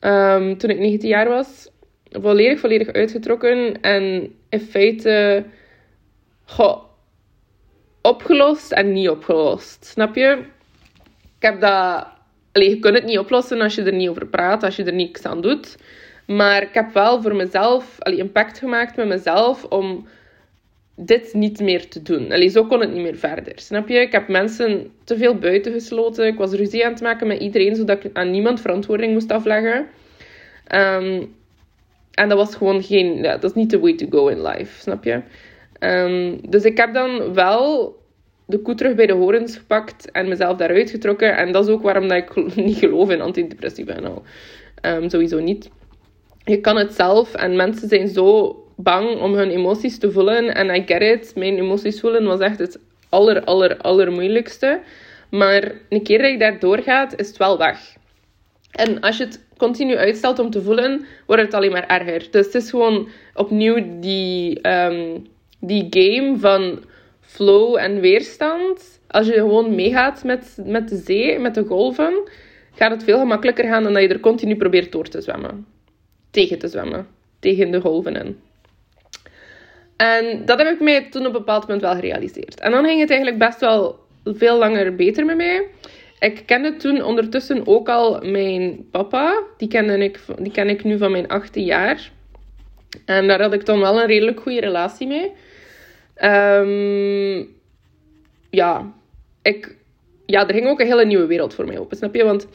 um, 0.00 0.58
toen 0.58 0.70
ik 0.70 0.78
19 0.78 1.08
jaar 1.08 1.28
was, 1.28 1.70
volledig, 2.10 2.60
volledig 2.60 2.88
uitgetrokken. 2.88 3.80
En 3.80 4.34
in 4.48 4.60
feite, 4.60 5.44
goh, 6.44 6.82
opgelost 8.02 8.72
en 8.72 8.92
niet 8.92 9.08
opgelost. 9.08 9.84
Snap 9.84 10.14
je? 10.14 10.44
Ik 11.38 11.42
heb 11.42 11.60
dat... 11.60 12.11
Allee, 12.52 12.68
je 12.68 12.78
kunt 12.78 12.94
het 12.94 13.04
niet 13.04 13.18
oplossen 13.18 13.60
als 13.60 13.74
je 13.74 13.82
er 13.82 13.92
niet 13.92 14.08
over 14.08 14.26
praat, 14.26 14.62
als 14.62 14.76
je 14.76 14.84
er 14.84 14.92
niks 14.92 15.24
aan 15.24 15.40
doet. 15.40 15.76
Maar 16.26 16.62
ik 16.62 16.74
heb 16.74 16.92
wel 16.92 17.22
voor 17.22 17.36
mezelf 17.36 17.96
allee, 17.98 18.20
een 18.20 18.32
pact 18.32 18.58
gemaakt 18.58 18.96
met 18.96 19.06
mezelf 19.06 19.64
om 19.64 20.06
dit 20.96 21.34
niet 21.34 21.60
meer 21.60 21.88
te 21.88 22.02
doen. 22.02 22.32
Allee, 22.32 22.48
zo 22.48 22.64
kon 22.64 22.80
het 22.80 22.92
niet 22.92 23.02
meer 23.02 23.16
verder. 23.16 23.52
Snap 23.56 23.88
je? 23.88 23.98
Ik 23.98 24.12
heb 24.12 24.28
mensen 24.28 24.92
te 25.04 25.16
veel 25.16 25.34
buiten 25.34 25.72
gesloten. 25.72 26.26
Ik 26.26 26.38
was 26.38 26.52
ruzie 26.52 26.84
aan 26.84 26.92
het 26.92 27.02
maken 27.02 27.26
met 27.26 27.40
iedereen, 27.40 27.76
zodat 27.76 28.04
ik 28.04 28.16
aan 28.16 28.30
niemand 28.30 28.60
verantwoording 28.60 29.12
moest 29.12 29.32
afleggen. 29.32 29.86
Um, 30.74 31.34
en 32.14 32.28
dat 32.28 32.38
was 32.38 32.54
gewoon 32.54 32.82
geen... 32.82 33.22
Dat 33.22 33.44
is 33.44 33.54
niet 33.54 33.70
the 33.70 33.80
way 33.80 33.94
to 33.96 34.06
go 34.10 34.28
in 34.28 34.42
life, 34.42 34.80
snap 34.80 35.04
je? 35.04 35.20
Um, 35.80 36.40
dus 36.48 36.62
ik 36.62 36.76
heb 36.76 36.94
dan 36.94 37.34
wel 37.34 37.96
de 38.46 38.58
koe 38.58 38.74
terug 38.74 38.94
bij 38.94 39.06
de 39.06 39.12
horens 39.12 39.56
gepakt 39.56 40.10
en 40.10 40.28
mezelf 40.28 40.56
daaruit 40.56 40.90
getrokken. 40.90 41.36
En 41.36 41.52
dat 41.52 41.64
is 41.68 41.70
ook 41.74 41.82
waarom 41.82 42.08
dat 42.08 42.16
ik 42.18 42.34
niet 42.66 42.78
geloof 42.78 43.10
in 43.10 43.20
antidepressiva 43.20 43.92
en 43.92 44.04
al. 44.04 44.22
Um, 44.82 45.10
sowieso 45.10 45.38
niet. 45.40 45.70
Je 46.44 46.60
kan 46.60 46.76
het 46.76 46.92
zelf 46.92 47.34
en 47.34 47.56
mensen 47.56 47.88
zijn 47.88 48.08
zo 48.08 48.56
bang 48.76 49.20
om 49.20 49.34
hun 49.34 49.50
emoties 49.50 49.98
te 49.98 50.12
voelen. 50.12 50.54
En 50.54 50.74
I 50.74 50.82
get 50.86 51.02
it. 51.02 51.32
Mijn 51.36 51.58
emoties 51.58 52.00
voelen 52.00 52.24
was 52.24 52.40
echt 52.40 52.58
het 52.58 52.78
aller, 53.08 53.44
aller, 53.44 53.76
aller 53.76 54.12
moeilijkste. 54.12 54.80
Maar 55.30 55.72
een 55.88 56.02
keer 56.02 56.18
dat 56.18 56.30
je 56.30 56.38
daar 56.38 56.58
doorgaat, 56.58 57.20
is 57.20 57.28
het 57.28 57.36
wel 57.36 57.58
weg. 57.58 57.96
En 58.72 59.00
als 59.00 59.16
je 59.16 59.24
het 59.24 59.44
continu 59.56 59.96
uitstelt 59.96 60.38
om 60.38 60.50
te 60.50 60.62
voelen, 60.62 61.06
wordt 61.26 61.42
het 61.42 61.54
alleen 61.54 61.72
maar 61.72 61.86
erger. 61.86 62.28
Dus 62.30 62.46
het 62.46 62.54
is 62.54 62.70
gewoon 62.70 63.08
opnieuw 63.34 64.00
die, 64.00 64.68
um, 64.68 65.26
die 65.60 65.86
game 65.90 66.38
van 66.38 66.84
flow 67.22 67.76
en 67.76 68.00
weerstand. 68.00 69.00
Als 69.08 69.26
je 69.26 69.32
gewoon 69.32 69.74
meegaat 69.74 70.24
met, 70.24 70.56
met 70.64 70.88
de 70.88 70.96
zee, 70.96 71.38
met 71.38 71.54
de 71.54 71.64
golven, 71.64 72.28
gaat 72.74 72.90
het 72.90 73.04
veel 73.04 73.18
gemakkelijker 73.18 73.64
gaan 73.64 73.82
dan 73.82 73.92
dat 73.92 74.02
je 74.02 74.08
er 74.08 74.20
continu 74.20 74.56
probeert 74.56 74.92
door 74.92 75.08
te 75.08 75.20
zwemmen. 75.20 75.66
Tegen 76.30 76.58
te 76.58 76.68
zwemmen. 76.68 77.06
Tegen 77.38 77.70
de 77.70 77.80
golven 77.80 78.16
in. 78.16 78.40
En 79.96 80.44
dat 80.44 80.58
heb 80.58 80.68
ik 80.68 80.80
mij 80.80 81.08
toen 81.10 81.20
op 81.20 81.26
een 81.26 81.32
bepaald 81.32 81.62
moment 81.62 81.80
wel 81.80 81.94
gerealiseerd. 81.94 82.60
En 82.60 82.70
dan 82.70 82.84
ging 82.84 83.00
het 83.00 83.10
eigenlijk 83.10 83.38
best 83.38 83.60
wel 83.60 83.98
veel 84.24 84.58
langer 84.58 84.94
beter 84.94 85.24
met 85.24 85.36
mij. 85.36 85.66
Ik 86.18 86.42
kende 86.46 86.76
toen 86.76 87.02
ondertussen 87.02 87.66
ook 87.66 87.88
al 87.88 88.20
mijn 88.20 88.88
papa. 88.90 89.42
Die, 89.56 89.68
kende 89.68 89.98
ik, 89.98 90.20
die 90.38 90.52
ken 90.52 90.68
ik 90.68 90.84
nu 90.84 90.98
van 90.98 91.10
mijn 91.10 91.28
18 91.28 91.64
jaar. 91.64 92.10
En 93.04 93.26
daar 93.26 93.42
had 93.42 93.52
ik 93.52 93.66
dan 93.66 93.80
wel 93.80 94.00
een 94.00 94.06
redelijk 94.06 94.40
goede 94.40 94.60
relatie 94.60 95.06
mee. 95.06 95.32
Um, 96.16 97.48
ja, 98.50 98.92
ik, 99.42 99.76
ja, 100.26 100.48
er 100.48 100.54
ging 100.54 100.66
ook 100.66 100.80
een 100.80 100.86
hele 100.86 101.04
nieuwe 101.04 101.26
wereld 101.26 101.54
voor 101.54 101.66
mij 101.66 101.78
open, 101.78 101.96
snap 101.96 102.14
je? 102.14 102.24
Want 102.24 102.46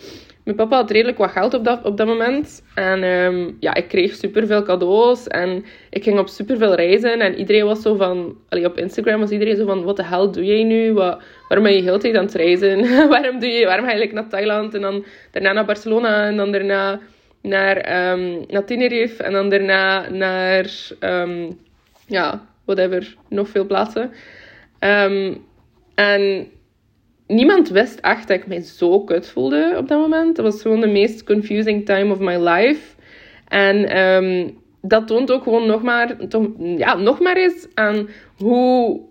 mijn 0.48 0.60
papa 0.60 0.76
had 0.76 0.92
redelijk 0.92 1.18
wat 1.18 1.32
geld 1.32 1.54
op 1.54 1.64
dat, 1.64 1.84
op 1.84 1.98
dat 1.98 2.08
moment. 2.08 2.64
En 2.76 3.04
um, 3.04 3.58
ja, 3.60 3.74
ik 3.74 3.88
kreeg 3.88 4.16
superveel 4.16 4.64
cadeaus. 4.64 5.28
En 5.28 5.66
ik 5.90 6.04
ging 6.04 6.20
op 6.20 6.28
superveel 6.28 6.76
reizen. 6.76 7.20
En 7.20 7.36
iedereen 7.36 7.66
was 7.66 7.82
zo 7.82 7.96
van... 7.96 8.38
Allee, 8.50 8.66
op 8.66 8.78
Instagram 8.78 9.20
was 9.20 9.30
iedereen 9.30 9.56
zo 9.56 9.66
van... 9.66 9.84
Wat 9.84 9.96
de 9.96 10.06
hel 10.06 10.32
doe 10.32 10.46
jij 10.46 10.64
nu? 10.64 10.94
Waarom 10.94 11.64
ben 11.64 11.74
je 11.74 11.82
heel 11.82 12.00
tijd 12.00 12.16
aan 12.16 12.26
het 12.26 12.34
reizen? 12.34 12.80
waarom, 13.10 13.40
doe 13.40 13.50
je, 13.50 13.66
waarom 13.66 13.86
ga 13.86 13.92
je 13.92 14.14
naar 14.14 14.30
Thailand? 14.30 14.74
En 14.74 14.82
dan 14.82 15.06
daarna 15.32 15.52
naar 15.52 15.66
Barcelona. 15.66 16.26
En 16.26 16.38
dan 16.38 16.52
daarna 16.52 17.00
naar, 17.42 18.12
um, 18.12 18.46
naar 18.48 18.66
Tenerife. 18.66 19.24
En 19.24 19.32
dan 19.34 19.50
daarna 19.50 20.10
naar... 20.10 20.70
Um, 21.00 21.60
ja, 22.06 22.48
whatever. 22.68 23.16
Nog 23.30 23.50
veel 23.50 23.66
plaatsen. 23.66 24.12
en 25.96 26.48
niemand 27.28 27.70
wist 27.70 28.00
echt 28.00 28.28
dat 28.28 28.38
ik 28.38 28.48
mij 28.48 28.62
zo 28.62 29.04
kut 29.04 29.28
voelde 29.28 29.74
op 29.78 29.88
dat 29.88 30.00
moment. 30.00 30.36
Dat 30.36 30.46
was 30.46 30.62
gewoon 30.62 30.82
de 30.82 30.88
meest 30.88 31.24
confusing 31.24 31.86
time 31.86 32.12
of 32.12 32.20
my 32.20 32.36
life. 32.50 32.96
En 33.48 33.98
um, 33.98 34.58
dat 34.82 35.08
toont 35.08 35.32
ook 35.32 35.44
gewoon 35.44 35.68
nog 35.68 35.82
maar, 35.82 36.16
ja, 36.78 36.96
nog 36.96 37.20
maar 37.20 37.38
eens 37.38 37.68
aan 37.74 38.10
hoe 38.38 39.02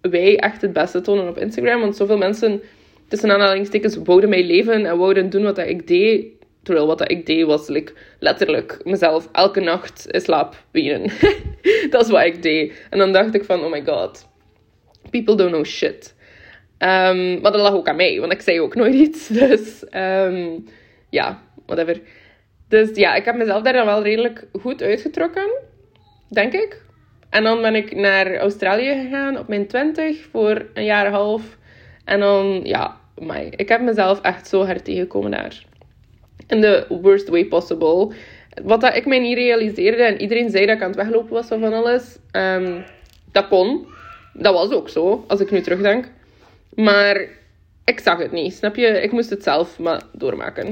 wij 0.00 0.38
echt 0.38 0.62
het 0.62 0.72
beste 0.72 1.00
tonen 1.00 1.28
op 1.28 1.38
Instagram. 1.38 1.80
Want 1.80 1.96
zoveel 1.96 2.18
mensen, 2.18 2.60
tussen 3.08 3.30
aanhalingstekens, 3.30 3.96
wouden 3.96 4.28
mij 4.28 4.46
leven 4.46 4.86
en 4.86 4.98
wouden 4.98 5.30
doen 5.30 5.42
wat 5.42 5.58
ik 5.58 5.86
deed. 5.86 6.26
Terwijl 6.62 6.86
wat 6.86 7.10
ik 7.10 7.26
deed 7.26 7.44
was 7.44 7.68
like, 7.68 7.92
letterlijk 8.18 8.80
mezelf 8.84 9.28
elke 9.32 9.60
nacht 9.60 10.06
in 10.06 10.20
slaap 10.20 10.64
wenen. 10.70 11.10
dat 11.90 12.04
is 12.04 12.10
wat 12.10 12.24
ik 12.24 12.42
deed. 12.42 12.86
En 12.90 12.98
dan 12.98 13.12
dacht 13.12 13.34
ik 13.34 13.44
van, 13.44 13.64
oh 13.64 13.70
my 13.70 13.84
god, 13.84 14.28
people 15.10 15.34
don't 15.34 15.50
know 15.50 15.64
shit. 15.64 16.14
Um, 16.78 17.40
maar 17.40 17.52
dat 17.52 17.60
lag 17.60 17.72
ook 17.72 17.88
aan 17.88 17.96
mij, 17.96 18.20
want 18.20 18.32
ik 18.32 18.40
zei 18.40 18.60
ook 18.60 18.74
nooit 18.74 18.94
iets. 19.06 19.26
Dus 19.26 19.84
um, 19.94 20.64
ja, 21.10 21.42
whatever. 21.66 22.00
Dus 22.68 22.96
ja, 22.96 23.14
ik 23.14 23.24
heb 23.24 23.36
mezelf 23.36 23.62
daar 23.62 23.72
dan 23.72 23.86
wel 23.86 24.02
redelijk 24.02 24.46
goed 24.60 24.82
uitgetrokken, 24.82 25.50
denk 26.28 26.52
ik. 26.52 26.82
En 27.30 27.42
dan 27.42 27.62
ben 27.62 27.74
ik 27.74 27.96
naar 27.96 28.36
Australië 28.36 29.02
gegaan 29.02 29.38
op 29.38 29.48
mijn 29.48 29.66
20 29.66 30.26
voor 30.30 30.66
een 30.74 30.84
jaar 30.84 31.06
en 31.06 31.12
half. 31.12 31.58
En 32.04 32.20
dan, 32.20 32.60
ja, 32.64 33.00
my, 33.18 33.52
ik 33.56 33.68
heb 33.68 33.80
mezelf 33.80 34.20
echt 34.20 34.48
zo 34.48 34.64
hard 34.64 34.84
tegengekomen 34.84 35.30
daar. 35.30 35.64
In 36.48 36.60
the 36.60 36.86
worst 36.88 37.28
way 37.28 37.44
possible. 37.44 38.12
Wat 38.62 38.96
ik 38.96 39.06
mij 39.06 39.18
niet 39.18 39.36
realiseerde, 39.36 40.02
en 40.02 40.20
iedereen 40.20 40.50
zei 40.50 40.66
dat 40.66 40.76
ik 40.76 40.82
aan 40.82 40.88
het 40.88 40.96
weglopen 40.96 41.32
was 41.32 41.46
van 41.48 41.72
alles, 41.72 42.18
um, 42.32 42.84
dat 43.32 43.48
kon. 43.48 43.86
Dat 44.32 44.54
was 44.54 44.70
ook 44.70 44.88
zo, 44.88 45.24
als 45.26 45.40
ik 45.40 45.50
nu 45.50 45.60
terugdenk. 45.60 46.10
Maar 46.74 47.26
ik 47.84 48.00
zag 48.00 48.18
het 48.18 48.32
niet, 48.32 48.54
snap 48.54 48.76
je? 48.76 48.86
Ik 48.86 49.12
moest 49.12 49.30
het 49.30 49.42
zelf 49.42 49.78
maar 49.78 50.02
doormaken. 50.12 50.66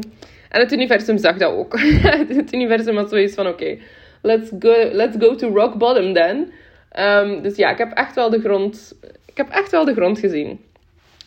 En 0.49 0.61
het 0.61 0.73
universum 0.73 1.19
zag 1.19 1.37
dat 1.37 1.53
ook. 1.53 1.79
het 2.29 2.53
universum 2.53 2.97
had 2.97 3.09
zoiets 3.09 3.35
van, 3.35 3.47
oké, 3.47 3.79
let's, 4.23 4.51
go, 4.59 4.89
let's 4.93 5.17
go 5.19 5.35
to 5.35 5.49
rock 5.49 5.75
bottom 5.75 6.15
then. 6.15 6.53
Um, 6.99 7.43
dus 7.43 7.57
ja, 7.57 7.71
ik 7.71 7.79
heb 7.79 7.93
echt 7.93 8.15
wel 8.15 8.31
de 8.31 8.41
grond... 8.41 8.99
Ik 9.27 9.37
heb 9.37 9.49
echt 9.49 9.71
wel 9.71 9.85
de 9.85 9.95
grond 9.95 10.19
gezien. 10.19 10.61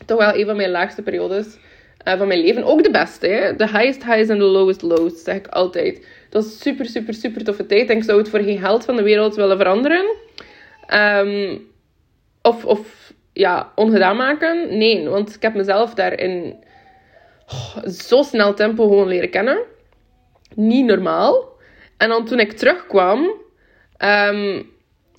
Toch 0.06 0.18
wel 0.18 0.36
een 0.36 0.46
van 0.46 0.56
mijn 0.56 0.72
laagste 0.72 1.02
periodes 1.02 1.58
uh, 2.10 2.18
van 2.18 2.28
mijn 2.28 2.40
leven. 2.40 2.64
Ook 2.64 2.84
de 2.84 2.92
beste. 2.92 3.54
The 3.58 3.68
highest 3.68 4.04
highs 4.04 4.30
and 4.30 4.40
the 4.40 4.46
lowest 4.46 4.82
lows, 4.82 5.24
zeg 5.24 5.36
ik 5.36 5.48
altijd. 5.48 6.08
Dat 6.30 6.44
was 6.44 6.60
super, 6.60 6.86
super, 6.86 7.14
super 7.14 7.44
toffe 7.44 7.66
tijd. 7.66 7.90
En 7.90 7.98
ik 7.98 8.04
zou 8.04 8.18
het 8.18 8.30
voor 8.30 8.40
geen 8.40 8.58
geld 8.58 8.86
van 8.86 8.96
de 8.96 9.04
wereld 9.04 9.36
willen 9.36 9.58
veranderen. 9.58 10.16
Um, 10.94 11.68
of, 12.42 12.66
of 12.66 13.14
ja, 13.34 13.72
ongedaan 13.76 14.16
maken? 14.16 14.78
Nee, 14.78 15.10
want 15.10 15.36
ik 15.36 15.42
heb 15.42 15.54
mezelf 15.54 15.94
daar 15.94 16.20
in 16.20 16.56
oh, 17.48 17.78
zo 17.88 18.22
snel 18.22 18.54
tempo 18.54 18.88
gewoon 18.88 19.08
leren 19.08 19.30
kennen. 19.30 19.60
Niet 20.56 20.86
normaal. 20.86 21.48
En 21.98 22.10
dan 22.10 22.26
toen 22.26 22.40
ik 22.40 22.52
terugkwam, 22.52 23.32
um, 23.98 24.70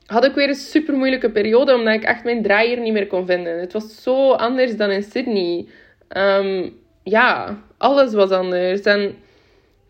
had 0.06 0.24
ik 0.24 0.34
weer 0.34 0.48
een 0.48 0.54
super 0.54 0.94
moeilijke 0.94 1.30
periode, 1.30 1.74
omdat 1.74 1.94
ik 1.94 2.02
echt 2.02 2.24
mijn 2.24 2.42
draaier 2.42 2.80
niet 2.80 2.92
meer 2.92 3.06
kon 3.06 3.26
vinden. 3.26 3.60
Het 3.60 3.72
was 3.72 4.02
zo 4.02 4.32
anders 4.32 4.76
dan 4.76 4.90
in 4.90 5.02
Sydney. 5.02 5.66
Um, 6.16 6.78
ja, 7.02 7.62
alles 7.78 8.12
was 8.12 8.30
anders. 8.30 8.80
En 8.80 9.02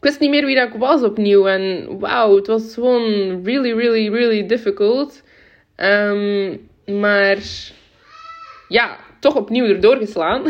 ik 0.01 0.07
wist 0.07 0.21
niet 0.21 0.31
meer 0.31 0.47
wie 0.47 0.57
dat 0.57 0.69
ik 0.69 0.75
was 0.75 1.03
opnieuw. 1.03 1.47
En 1.47 1.99
wauw, 1.99 2.37
het 2.37 2.47
was 2.47 2.75
gewoon 2.75 3.41
really, 3.45 3.73
really, 3.73 4.11
really 4.11 4.47
difficult. 4.47 5.23
Um, 5.77 6.69
maar 6.87 7.39
ja, 8.69 8.99
toch 9.21 9.37
opnieuw 9.37 9.65
erdoor 9.65 9.97
geslaan. 9.97 10.45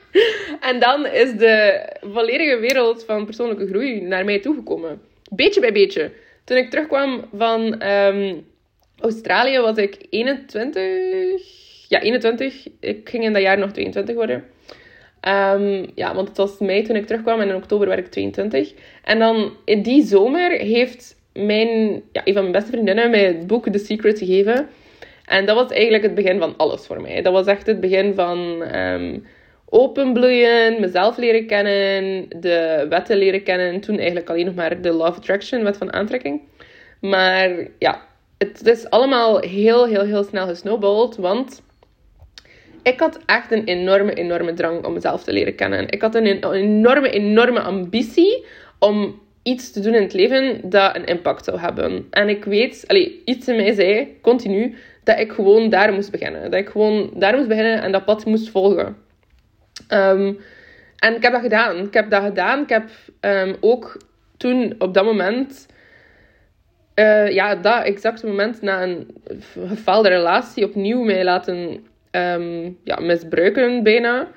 en 0.70 0.80
dan 0.80 1.06
is 1.06 1.32
de 1.32 1.86
volledige 2.00 2.56
wereld 2.56 3.04
van 3.04 3.24
persoonlijke 3.24 3.66
groei 3.66 4.00
naar 4.00 4.24
mij 4.24 4.40
toegekomen. 4.40 5.00
Beetje 5.30 5.60
bij 5.60 5.72
beetje. 5.72 6.10
Toen 6.44 6.56
ik 6.56 6.70
terugkwam 6.70 7.24
van 7.36 7.86
um, 7.88 8.46
Australië 8.98 9.58
was 9.58 9.76
ik 9.76 10.06
21. 10.10 11.42
Ja, 11.88 12.00
21. 12.00 12.66
Ik 12.80 13.08
ging 13.08 13.24
in 13.24 13.32
dat 13.32 13.42
jaar 13.42 13.58
nog 13.58 13.72
22 13.72 14.14
worden. 14.14 14.44
Um, 15.28 15.86
ja, 15.94 16.14
want 16.14 16.28
het 16.28 16.36
was 16.36 16.58
mei 16.58 16.82
toen 16.82 16.96
ik 16.96 17.06
terugkwam 17.06 17.40
en 17.40 17.48
in 17.48 17.54
oktober 17.54 17.88
werd 17.88 18.00
ik 18.00 18.10
22. 18.10 18.72
En 19.04 19.18
dan 19.18 19.52
in 19.64 19.82
die 19.82 20.04
zomer 20.04 20.50
heeft 20.50 21.16
mijn, 21.32 22.02
ja, 22.12 22.20
een 22.24 22.32
van 22.32 22.42
mijn 22.42 22.52
beste 22.52 22.70
vriendinnen 22.70 23.10
mij 23.10 23.24
het 23.24 23.46
boek 23.46 23.68
The 23.68 23.78
Secret 23.78 24.18
gegeven. 24.18 24.68
En 25.24 25.46
dat 25.46 25.56
was 25.56 25.70
eigenlijk 25.70 26.02
het 26.02 26.14
begin 26.14 26.38
van 26.38 26.56
alles 26.56 26.86
voor 26.86 27.00
mij. 27.00 27.22
Dat 27.22 27.32
was 27.32 27.46
echt 27.46 27.66
het 27.66 27.80
begin 27.80 28.14
van 28.14 28.38
um, 28.76 29.26
openbloeien, 29.68 30.80
mezelf 30.80 31.16
leren 31.16 31.46
kennen, 31.46 32.26
de 32.40 32.86
wetten 32.88 33.16
leren 33.16 33.42
kennen. 33.42 33.80
Toen 33.80 33.96
eigenlijk 33.96 34.30
alleen 34.30 34.44
nog 34.44 34.54
maar 34.54 34.80
de 34.80 34.92
Love 34.92 35.18
Attraction, 35.18 35.62
wet 35.62 35.76
van 35.76 35.92
aantrekking. 35.92 36.40
Maar 37.00 37.50
ja, 37.78 38.02
het 38.38 38.66
is 38.66 38.90
allemaal 38.90 39.38
heel, 39.38 39.86
heel, 39.86 40.04
heel 40.04 40.24
snel 40.24 40.46
gesnowballed. 40.46 41.16
Want 41.16 41.62
ik 42.82 43.00
had 43.00 43.18
echt 43.26 43.52
een 43.52 43.64
enorme, 43.64 44.14
enorme 44.14 44.52
drang 44.52 44.84
om 44.84 44.92
mezelf 44.92 45.24
te 45.24 45.32
leren 45.32 45.54
kennen. 45.54 45.88
Ik 45.88 46.00
had 46.00 46.14
een 46.14 46.26
enorme, 46.52 47.10
enorme 47.10 47.60
ambitie 47.60 48.44
om 48.78 49.20
iets 49.42 49.72
te 49.72 49.80
doen 49.80 49.94
in 49.94 50.02
het 50.02 50.12
leven 50.12 50.60
dat 50.70 50.96
een 50.96 51.04
impact 51.04 51.44
zou 51.44 51.58
hebben. 51.58 52.06
En 52.10 52.28
ik 52.28 52.44
weet, 52.44 52.84
allee, 52.86 53.22
iets 53.24 53.48
in 53.48 53.56
mij 53.56 53.72
zei 53.72 54.18
continu 54.20 54.74
dat 55.04 55.18
ik 55.18 55.32
gewoon 55.32 55.70
daar 55.70 55.92
moest 55.92 56.10
beginnen. 56.10 56.50
Dat 56.50 56.60
ik 56.60 56.68
gewoon 56.68 57.10
daar 57.14 57.36
moest 57.36 57.48
beginnen 57.48 57.82
en 57.82 57.92
dat 57.92 58.04
pad 58.04 58.24
moest 58.24 58.50
volgen. 58.50 58.96
Um, 59.88 60.38
en 60.98 61.16
ik 61.16 61.22
heb 61.22 61.32
dat 61.32 61.42
gedaan. 61.42 61.76
Ik 61.76 61.94
heb 61.94 62.10
dat 62.10 62.22
gedaan. 62.22 62.62
Ik 62.62 62.68
heb 62.68 62.90
um, 63.20 63.56
ook 63.60 63.96
toen 64.36 64.74
op 64.78 64.94
dat 64.94 65.04
moment, 65.04 65.66
uh, 66.94 67.30
ja, 67.30 67.54
dat 67.54 67.84
exacte 67.84 68.26
moment 68.26 68.62
na 68.62 68.82
een 68.82 69.06
gefaalde 69.68 70.08
relatie 70.08 70.64
opnieuw 70.64 71.02
mij 71.02 71.24
laten 71.24 71.86
um, 72.12 72.78
ja, 72.84 73.00
misbruiken 73.00 73.82
bijna. 73.82 74.28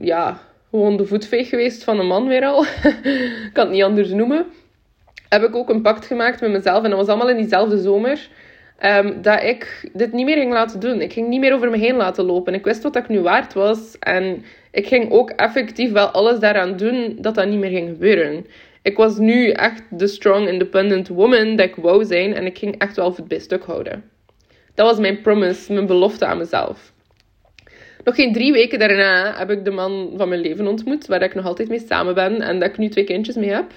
ja, 0.00 0.40
gewoon 0.70 0.96
de 0.96 1.06
voetveeg 1.06 1.48
geweest 1.48 1.84
van 1.84 1.98
een 1.98 2.06
man 2.06 2.28
weer 2.28 2.44
al. 2.44 2.64
ik 3.46 3.50
kan 3.52 3.64
het 3.64 3.74
niet 3.74 3.82
anders 3.82 4.10
noemen. 4.10 4.46
Heb 5.28 5.42
ik 5.42 5.54
ook 5.54 5.68
een 5.68 5.82
pact 5.82 6.06
gemaakt 6.06 6.40
met 6.40 6.50
mezelf. 6.50 6.84
En 6.84 6.90
dat 6.90 6.98
was 6.98 7.08
allemaal 7.08 7.30
in 7.30 7.36
diezelfde 7.36 7.78
zomer. 7.78 8.28
Um, 8.84 9.22
dat 9.22 9.42
ik 9.42 9.90
dit 9.92 10.12
niet 10.12 10.24
meer 10.24 10.36
ging 10.36 10.52
laten 10.52 10.80
doen. 10.80 11.00
Ik 11.00 11.12
ging 11.12 11.28
niet 11.28 11.40
meer 11.40 11.54
over 11.54 11.70
me 11.70 11.76
heen 11.76 11.96
laten 11.96 12.24
lopen. 12.24 12.54
Ik 12.54 12.64
wist 12.64 12.82
wat 12.82 12.96
ik 12.96 13.08
nu 13.08 13.20
waard 13.20 13.52
was. 13.52 13.98
En 13.98 14.44
ik 14.70 14.86
ging 14.86 15.10
ook 15.10 15.30
effectief 15.30 15.92
wel 15.92 16.06
alles 16.06 16.38
daaraan 16.38 16.76
doen 16.76 17.16
dat 17.20 17.34
dat 17.34 17.48
niet 17.48 17.58
meer 17.58 17.70
ging 17.70 17.88
gebeuren. 17.88 18.46
Ik 18.82 18.96
was 18.96 19.18
nu 19.18 19.50
echt 19.50 19.82
de 19.90 20.06
strong, 20.06 20.48
independent 20.48 21.08
woman 21.08 21.56
dat 21.56 21.66
ik 21.66 21.76
wou 21.76 22.04
zijn. 22.04 22.34
En 22.34 22.46
ik 22.46 22.58
ging 22.58 22.78
echt 22.78 22.96
wel 22.96 23.14
het 23.14 23.28
bij 23.28 23.38
stuk 23.38 23.64
houden. 23.64 24.04
Dat 24.76 24.86
was 24.86 24.98
mijn 24.98 25.20
promise, 25.20 25.72
mijn 25.72 25.86
belofte 25.86 26.26
aan 26.26 26.38
mezelf. 26.38 26.92
Nog 28.04 28.14
geen 28.14 28.32
drie 28.32 28.52
weken 28.52 28.78
daarna 28.78 29.38
heb 29.38 29.50
ik 29.50 29.64
de 29.64 29.70
man 29.70 30.12
van 30.16 30.28
mijn 30.28 30.40
leven 30.40 30.66
ontmoet, 30.66 31.06
waar 31.06 31.22
ik 31.22 31.34
nog 31.34 31.44
altijd 31.44 31.68
mee 31.68 31.84
samen 31.88 32.14
ben 32.14 32.40
en 32.40 32.58
dat 32.58 32.68
ik 32.68 32.78
nu 32.78 32.88
twee 32.88 33.04
kindjes 33.04 33.36
mee 33.36 33.50
heb. 33.50 33.72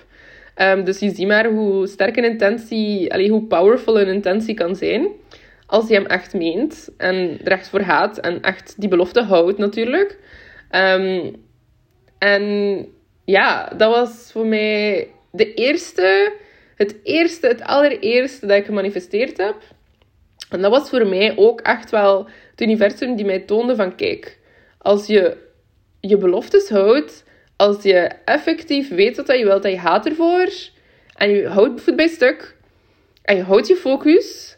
Um, 0.62 0.84
dus 0.84 1.00
je 1.00 1.10
ziet 1.10 1.27
maar 1.27 1.46
hoe 1.46 1.88
sterk 1.88 2.18
een 2.18 2.24
intentie, 2.24 3.13
allee, 3.13 3.29
hoe 3.29 3.44
powerful 3.44 4.00
een 4.00 4.08
intentie 4.08 4.53
kan 4.53 4.75
zijn. 4.75 5.08
als 5.65 5.88
hij 5.88 5.98
hem 5.98 6.06
echt 6.06 6.34
meent 6.34 6.89
en 6.98 7.39
er 7.44 7.51
echt 7.51 7.70
voor 7.70 7.82
gaat 7.82 8.18
en 8.18 8.41
echt 8.41 8.75
die 8.77 8.89
belofte 8.89 9.22
houdt 9.22 9.58
natuurlijk. 9.58 10.18
Ehm, 10.70 11.32
en 12.18 12.86
ja, 13.25 13.74
dat 13.77 13.91
was 13.91 14.29
voor 14.32 14.46
mij 14.46 15.08
de 15.32 15.53
eerste, 15.53 16.34
het 16.75 16.96
eerste, 17.03 17.48
het 17.48 17.63
allereerste 17.63 18.46
dat 18.46 18.58
ik 18.58 18.65
gemanifesteerd 18.65 19.38
heb. 19.38 19.56
En 20.50 20.62
dat 20.62 20.72
was 20.72 20.89
voor 20.89 21.08
mij 21.08 21.38
ook 21.38 21.62
echt 21.62 21.89
wel 21.89 22.27
het 22.51 22.62
universum 22.62 23.15
die 23.15 23.25
mij 23.25 23.39
toonde 23.39 23.75
van 23.75 23.96
kijk, 23.96 24.38
als 24.77 25.08
je 25.08 25.38
je 26.00 26.18
beloftes 26.18 26.70
houdt, 26.70 27.24
als 27.56 27.84
je 27.84 28.10
effectief 28.25 28.89
weet 28.89 29.18
wat 29.18 29.38
je 29.38 29.46
wilt 29.46 29.65
en 29.65 29.72
je 29.72 29.79
gaat 29.79 30.06
ervoor 30.06 30.50
en 31.15 31.29
je 31.29 31.48
houdt 31.48 31.82
voet 31.82 31.96
bij 31.96 32.08
stuk 32.08 32.56
en 33.22 33.36
je 33.36 33.44
houdt 33.44 33.68
je 33.68 33.75
focus, 33.75 34.58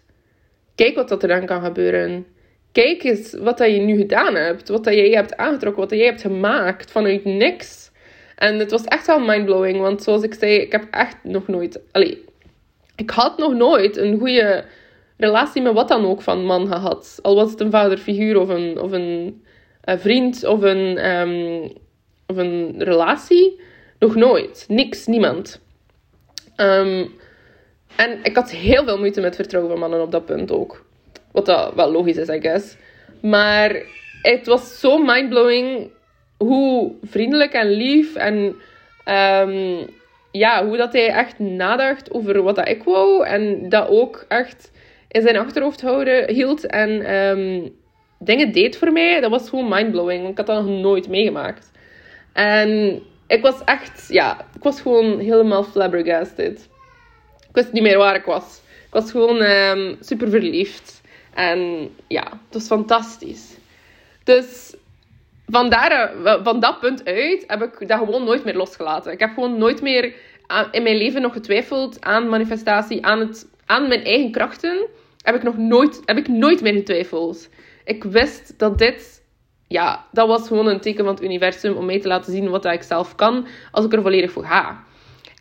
kijk 0.75 0.95
wat 0.95 1.10
dat 1.10 1.21
er 1.21 1.27
dan 1.29 1.45
kan 1.45 1.62
gebeuren. 1.62 2.25
Kijk 2.71 3.03
eens 3.03 3.33
wat 3.33 3.57
dat 3.57 3.71
je 3.71 3.79
nu 3.79 3.98
gedaan 3.98 4.36
hebt, 4.36 4.69
wat 4.69 4.83
dat 4.83 4.93
jij 4.93 5.10
hebt 5.10 5.38
aangetrokken, 5.38 5.81
wat 5.81 5.89
dat 5.89 6.00
jij 6.00 6.07
hebt 6.07 6.21
gemaakt 6.21 6.91
vanuit 6.91 7.25
niks. 7.25 7.91
En 8.36 8.60
het 8.60 8.71
was 8.71 8.83
echt 8.83 9.07
wel 9.07 9.19
mindblowing, 9.19 9.79
want 9.79 10.03
zoals 10.03 10.24
ik 10.24 10.33
zei, 10.33 10.53
ik 10.53 10.71
heb 10.71 10.88
echt 10.91 11.17
nog 11.24 11.48
nooit, 11.48 11.79
allee, 11.91 12.25
ik 12.95 13.10
had 13.10 13.38
nog 13.38 13.53
nooit 13.53 13.98
een 13.98 14.17
goede 14.19 14.65
relatie 15.21 15.61
met 15.61 15.73
wat 15.73 15.87
dan 15.87 16.05
ook 16.05 16.21
van 16.21 16.45
man 16.45 16.67
gehad. 16.67 17.19
Al 17.21 17.35
was 17.35 17.51
het 17.51 17.59
een 17.59 17.71
vaderfiguur 17.71 18.39
of 18.39 18.49
een, 18.49 18.79
of 18.79 18.91
een, 18.91 19.43
een 19.81 19.99
vriend 19.99 20.43
of 20.43 20.61
een, 20.61 20.97
ehm, 20.97 21.69
of 22.27 22.37
een 22.37 22.73
relatie. 22.77 23.59
Nog 23.99 24.15
nooit. 24.15 24.65
Niks, 24.67 25.07
niemand. 25.07 25.61
Ehm, 26.55 27.05
en 27.95 28.19
ik 28.23 28.35
had 28.35 28.51
heel 28.51 28.83
veel 28.83 28.97
moeite 28.97 29.21
met 29.21 29.35
vertrouwen 29.35 29.71
van 29.71 29.81
mannen 29.81 30.01
op 30.01 30.11
dat 30.11 30.25
punt 30.25 30.51
ook. 30.51 30.85
Wat 31.31 31.71
wel 31.75 31.91
logisch 31.91 32.17
is, 32.17 32.29
I 32.29 32.39
guess. 32.41 32.75
Maar 33.21 33.83
het 34.21 34.45
was 34.45 34.79
zo 34.79 34.97
mindblowing 34.97 35.89
hoe 36.37 36.93
vriendelijk 37.03 37.53
en 37.53 37.69
lief 37.69 38.15
en 38.15 38.55
um, 39.05 39.89
ja, 40.31 40.65
hoe 40.65 40.77
dat 40.77 40.93
hij 40.93 41.07
echt 41.07 41.39
nadacht 41.39 42.11
over 42.11 42.43
wat 42.43 42.55
dat 42.55 42.67
ik 42.67 42.83
wou. 42.83 43.25
En 43.25 43.69
dat 43.69 43.87
ook 43.87 44.25
echt 44.27 44.71
in 45.11 45.21
zijn 45.21 45.37
achterhoofd 45.37 45.81
houden, 45.81 46.33
hield 46.33 46.65
en 46.65 47.15
um, 47.15 47.73
dingen 48.19 48.51
deed 48.51 48.77
voor 48.77 48.91
mij. 48.91 49.19
Dat 49.19 49.31
was 49.31 49.49
gewoon 49.49 49.69
mindblowing. 49.69 50.29
Ik 50.29 50.37
had 50.37 50.45
dat 50.45 50.65
nog 50.65 50.81
nooit 50.81 51.07
meegemaakt. 51.07 51.71
En 52.33 53.01
ik 53.27 53.41
was 53.41 53.63
echt, 53.63 54.05
ja, 54.09 54.45
ik 54.55 54.63
was 54.63 54.81
gewoon 54.81 55.19
helemaal 55.19 55.63
flabbergasted. 55.63 56.69
Ik 57.47 57.55
wist 57.55 57.71
niet 57.71 57.83
meer 57.83 57.97
waar 57.97 58.15
ik 58.15 58.25
was. 58.25 58.61
Ik 58.67 58.93
was 58.93 59.11
gewoon 59.11 59.41
um, 59.41 59.97
super 59.99 60.29
verliefd. 60.29 61.01
En 61.33 61.89
ja, 62.07 62.23
het 62.23 62.53
was 62.53 62.67
fantastisch. 62.67 63.57
Dus 64.23 64.75
van, 65.47 65.69
daar, 65.69 66.11
van 66.43 66.59
dat 66.59 66.79
punt 66.79 67.05
uit 67.05 67.43
heb 67.47 67.61
ik 67.61 67.87
dat 67.87 67.97
gewoon 67.97 68.23
nooit 68.23 68.43
meer 68.43 68.55
losgelaten. 68.55 69.11
Ik 69.11 69.19
heb 69.19 69.33
gewoon 69.33 69.57
nooit 69.57 69.81
meer 69.81 70.13
in 70.71 70.83
mijn 70.83 70.95
leven 70.95 71.21
nog 71.21 71.33
getwijfeld 71.33 72.01
aan 72.01 72.29
manifestatie, 72.29 73.05
aan, 73.05 73.19
het, 73.19 73.47
aan 73.65 73.87
mijn 73.87 74.03
eigen 74.03 74.31
krachten. 74.31 74.87
Heb 75.23 75.35
ik 75.35 75.43
nog 75.43 75.57
nooit, 75.57 76.01
heb 76.05 76.17
ik 76.17 76.27
nooit 76.27 76.61
meer 76.61 76.73
getwijfeld. 76.73 77.49
Ik 77.83 78.03
wist 78.03 78.53
dat 78.59 78.77
dit, 78.77 79.23
ja, 79.67 80.05
dat 80.11 80.27
was 80.27 80.47
gewoon 80.47 80.67
een 80.67 80.81
teken 80.81 81.05
van 81.05 81.13
het 81.13 81.23
universum 81.23 81.75
om 81.75 81.85
mij 81.85 81.99
te 81.99 82.07
laten 82.07 82.31
zien 82.31 82.49
wat 82.49 82.65
ik 82.65 82.83
zelf 82.83 83.15
kan 83.15 83.47
als 83.71 83.85
ik 83.85 83.93
er 83.93 84.01
volledig 84.01 84.31
voor 84.31 84.45
ga. 84.45 84.83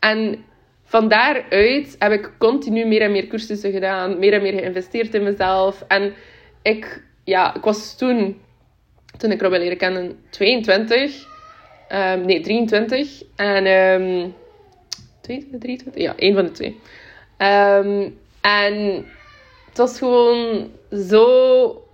En 0.00 0.44
van 0.84 1.08
daaruit 1.08 1.96
heb 1.99 2.12
ik 2.12 2.32
continu 2.38 2.87
meer 2.87 3.02
en 3.02 3.12
meer 3.12 3.26
cursussen 3.26 3.72
gedaan, 3.72 4.18
meer 4.18 4.32
en 4.32 4.42
meer 4.42 4.52
geïnvesteerd 4.52 5.14
in 5.14 5.22
mezelf. 5.22 5.84
En 5.88 6.12
ik, 6.62 7.02
ja, 7.25 7.54
ik 7.54 7.62
was 7.62 7.96
toen, 7.96 8.40
toen 9.18 9.30
ik 9.30 9.40
Robin 9.40 9.60
leren 9.60 9.76
kennen, 9.76 10.18
22. 10.30 11.28
Um, 11.92 12.25
nee, 12.25 12.40
23. 12.40 13.22
En, 13.37 13.66
um, 13.66 14.34
22, 15.20 15.60
23? 15.60 16.02
Ja, 16.02 16.14
één 16.16 16.34
van 16.34 16.44
de 16.44 16.50
twee. 16.50 16.80
Um, 17.38 18.18
en 18.40 19.05
het 19.70 19.78
was 19.78 19.98
gewoon 19.98 20.70
zo 21.09 21.85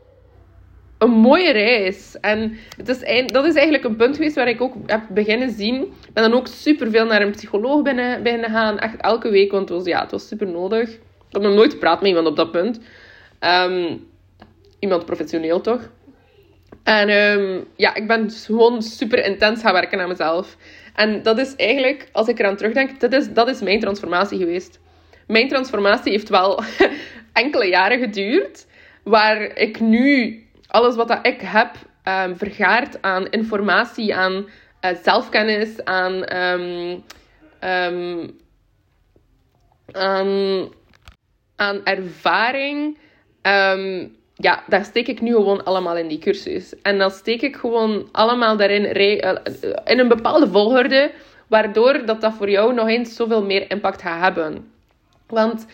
een 0.98 1.10
mooie 1.10 1.52
reis. 1.52 2.16
En 2.20 2.56
het 2.76 2.88
is, 2.88 3.26
dat 3.26 3.44
is 3.44 3.54
eigenlijk 3.54 3.84
een 3.84 3.96
punt 3.96 4.16
geweest 4.16 4.34
waar 4.34 4.48
ik 4.48 4.60
ook 4.60 4.74
heb 4.86 5.02
beginnen 5.10 5.50
zien. 5.50 5.82
Ik 5.82 6.12
ben 6.12 6.30
dan 6.30 6.38
ook 6.38 6.46
super 6.46 6.90
veel 6.90 7.06
naar 7.06 7.22
een 7.22 7.30
psycholoog 7.30 7.82
binnen, 7.82 8.22
beginnen 8.22 8.50
gaan. 8.50 8.78
Echt 8.78 9.00
elke 9.00 9.30
week, 9.30 9.50
want 9.50 9.68
het 9.68 9.78
was, 9.78 9.86
ja, 9.86 10.00
het 10.00 10.10
was 10.10 10.28
super 10.28 10.46
nodig. 10.46 10.90
Ik 10.90 11.32
had 11.32 11.42
nog 11.42 11.54
nooit 11.54 11.72
gepraat 11.72 12.00
met 12.00 12.08
iemand 12.08 12.26
op 12.26 12.36
dat 12.36 12.50
punt. 12.50 12.80
Um, 13.40 14.06
iemand 14.78 15.04
professioneel 15.04 15.60
toch? 15.60 15.90
En 16.82 17.10
um, 17.10 17.64
ja, 17.76 17.94
ik 17.94 18.06
ben 18.06 18.30
gewoon 18.30 18.82
super 18.82 19.24
intens 19.24 19.60
gaan 19.60 19.72
werken 19.72 20.00
aan 20.00 20.08
mezelf. 20.08 20.56
En 20.94 21.22
dat 21.22 21.38
is 21.38 21.56
eigenlijk, 21.56 22.08
als 22.12 22.28
ik 22.28 22.38
eraan 22.38 22.56
terugdenk, 22.56 23.00
dat 23.00 23.12
is, 23.12 23.32
dat 23.32 23.48
is 23.48 23.60
mijn 23.60 23.80
transformatie 23.80 24.38
geweest. 24.38 24.78
Mijn 25.26 25.48
transformatie 25.48 26.12
heeft 26.12 26.28
wel 26.28 26.62
enkele 27.37 27.68
jaren 27.68 27.99
geduurd. 27.99 28.66
Waar 29.03 29.40
ik 29.40 29.81
nu 29.81 30.40
alles 30.66 30.96
wat 30.96 31.18
ik 31.22 31.40
heb 31.40 31.70
um, 32.05 32.37
vergaard 32.37 33.03
aan 33.03 33.31
informatie, 33.31 34.14
aan 34.14 34.35
uh, 34.35 34.90
zelfkennis, 35.03 35.85
aan, 35.85 36.37
um, 36.37 37.03
um, 37.61 38.37
aan, 39.92 40.68
aan 41.57 41.85
ervaring. 41.85 42.99
ja, 44.35 44.62
daar 44.68 44.85
steek 44.85 45.07
ik 45.09 45.20
nu 45.20 45.33
gewoon 45.33 45.64
allemaal 45.64 45.96
in 45.96 46.09
die 46.09 46.18
cursus. 46.18 46.75
En 46.83 46.99
dan 46.99 47.11
steek 47.11 47.42
ik 47.42 47.57
gewoon 47.57 48.09
allemaal 48.12 48.57
daarin 48.57 49.01
uh, 49.01 49.37
in 49.85 49.99
een 49.99 50.09
bepaalde 50.09 50.49
volgorde, 50.49 51.12
waardoor 51.46 52.07
dat, 52.07 52.20
dat 52.20 52.35
voor 52.35 52.51
jou 52.51 52.75
nog 52.75 52.88
eens 52.88 53.16
zoveel 53.16 53.44
meer 53.44 53.70
impact 53.70 54.03
gaat 54.03 54.22
hebben. 54.22 54.75
Want 55.27 55.66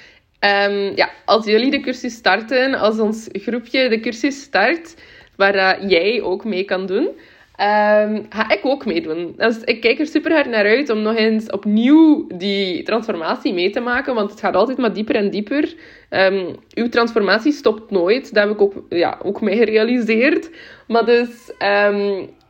Um, 0.45 0.93
ja, 0.97 1.11
als 1.25 1.47
jullie 1.47 1.71
de 1.71 1.81
cursus 1.81 2.15
starten, 2.15 2.75
als 2.75 2.99
ons 2.99 3.29
groepje 3.33 3.89
de 3.89 4.01
cursus 4.01 4.43
start, 4.43 4.97
waar 5.37 5.55
uh, 5.55 5.91
jij 5.91 6.23
ook 6.23 6.45
mee 6.45 6.65
kan 6.65 6.87
doen, 6.87 7.03
um, 7.03 8.27
ga 8.29 8.51
ik 8.51 8.61
ook 8.63 8.87
meedoen. 8.87 9.35
Dus 9.37 9.61
ik 9.65 9.81
kijk 9.81 9.99
er 9.99 10.07
super 10.07 10.33
hard 10.33 10.47
naar 10.47 10.65
uit 10.65 10.91
om 10.91 11.03
nog 11.03 11.17
eens 11.17 11.51
opnieuw 11.51 12.27
die 12.35 12.83
transformatie 12.83 13.53
mee 13.53 13.71
te 13.71 13.81
maken, 13.81 14.15
want 14.15 14.31
het 14.31 14.41
gaat 14.41 14.55
altijd 14.55 14.79
maar 14.79 14.93
dieper 14.93 15.15
en 15.15 15.31
dieper. 15.31 15.75
Um, 16.11 16.55
uw 16.75 16.89
transformatie 16.89 17.53
stopt 17.53 17.91
nooit, 17.91 18.35
dat 18.35 18.45
heb 18.45 18.53
ik 18.53 18.61
ook, 18.61 18.75
ja, 18.89 19.19
ook 19.23 19.41
mee 19.41 19.57
gerealiseerd. 19.57 20.51
Maar 20.89 21.05
dus 21.05 21.53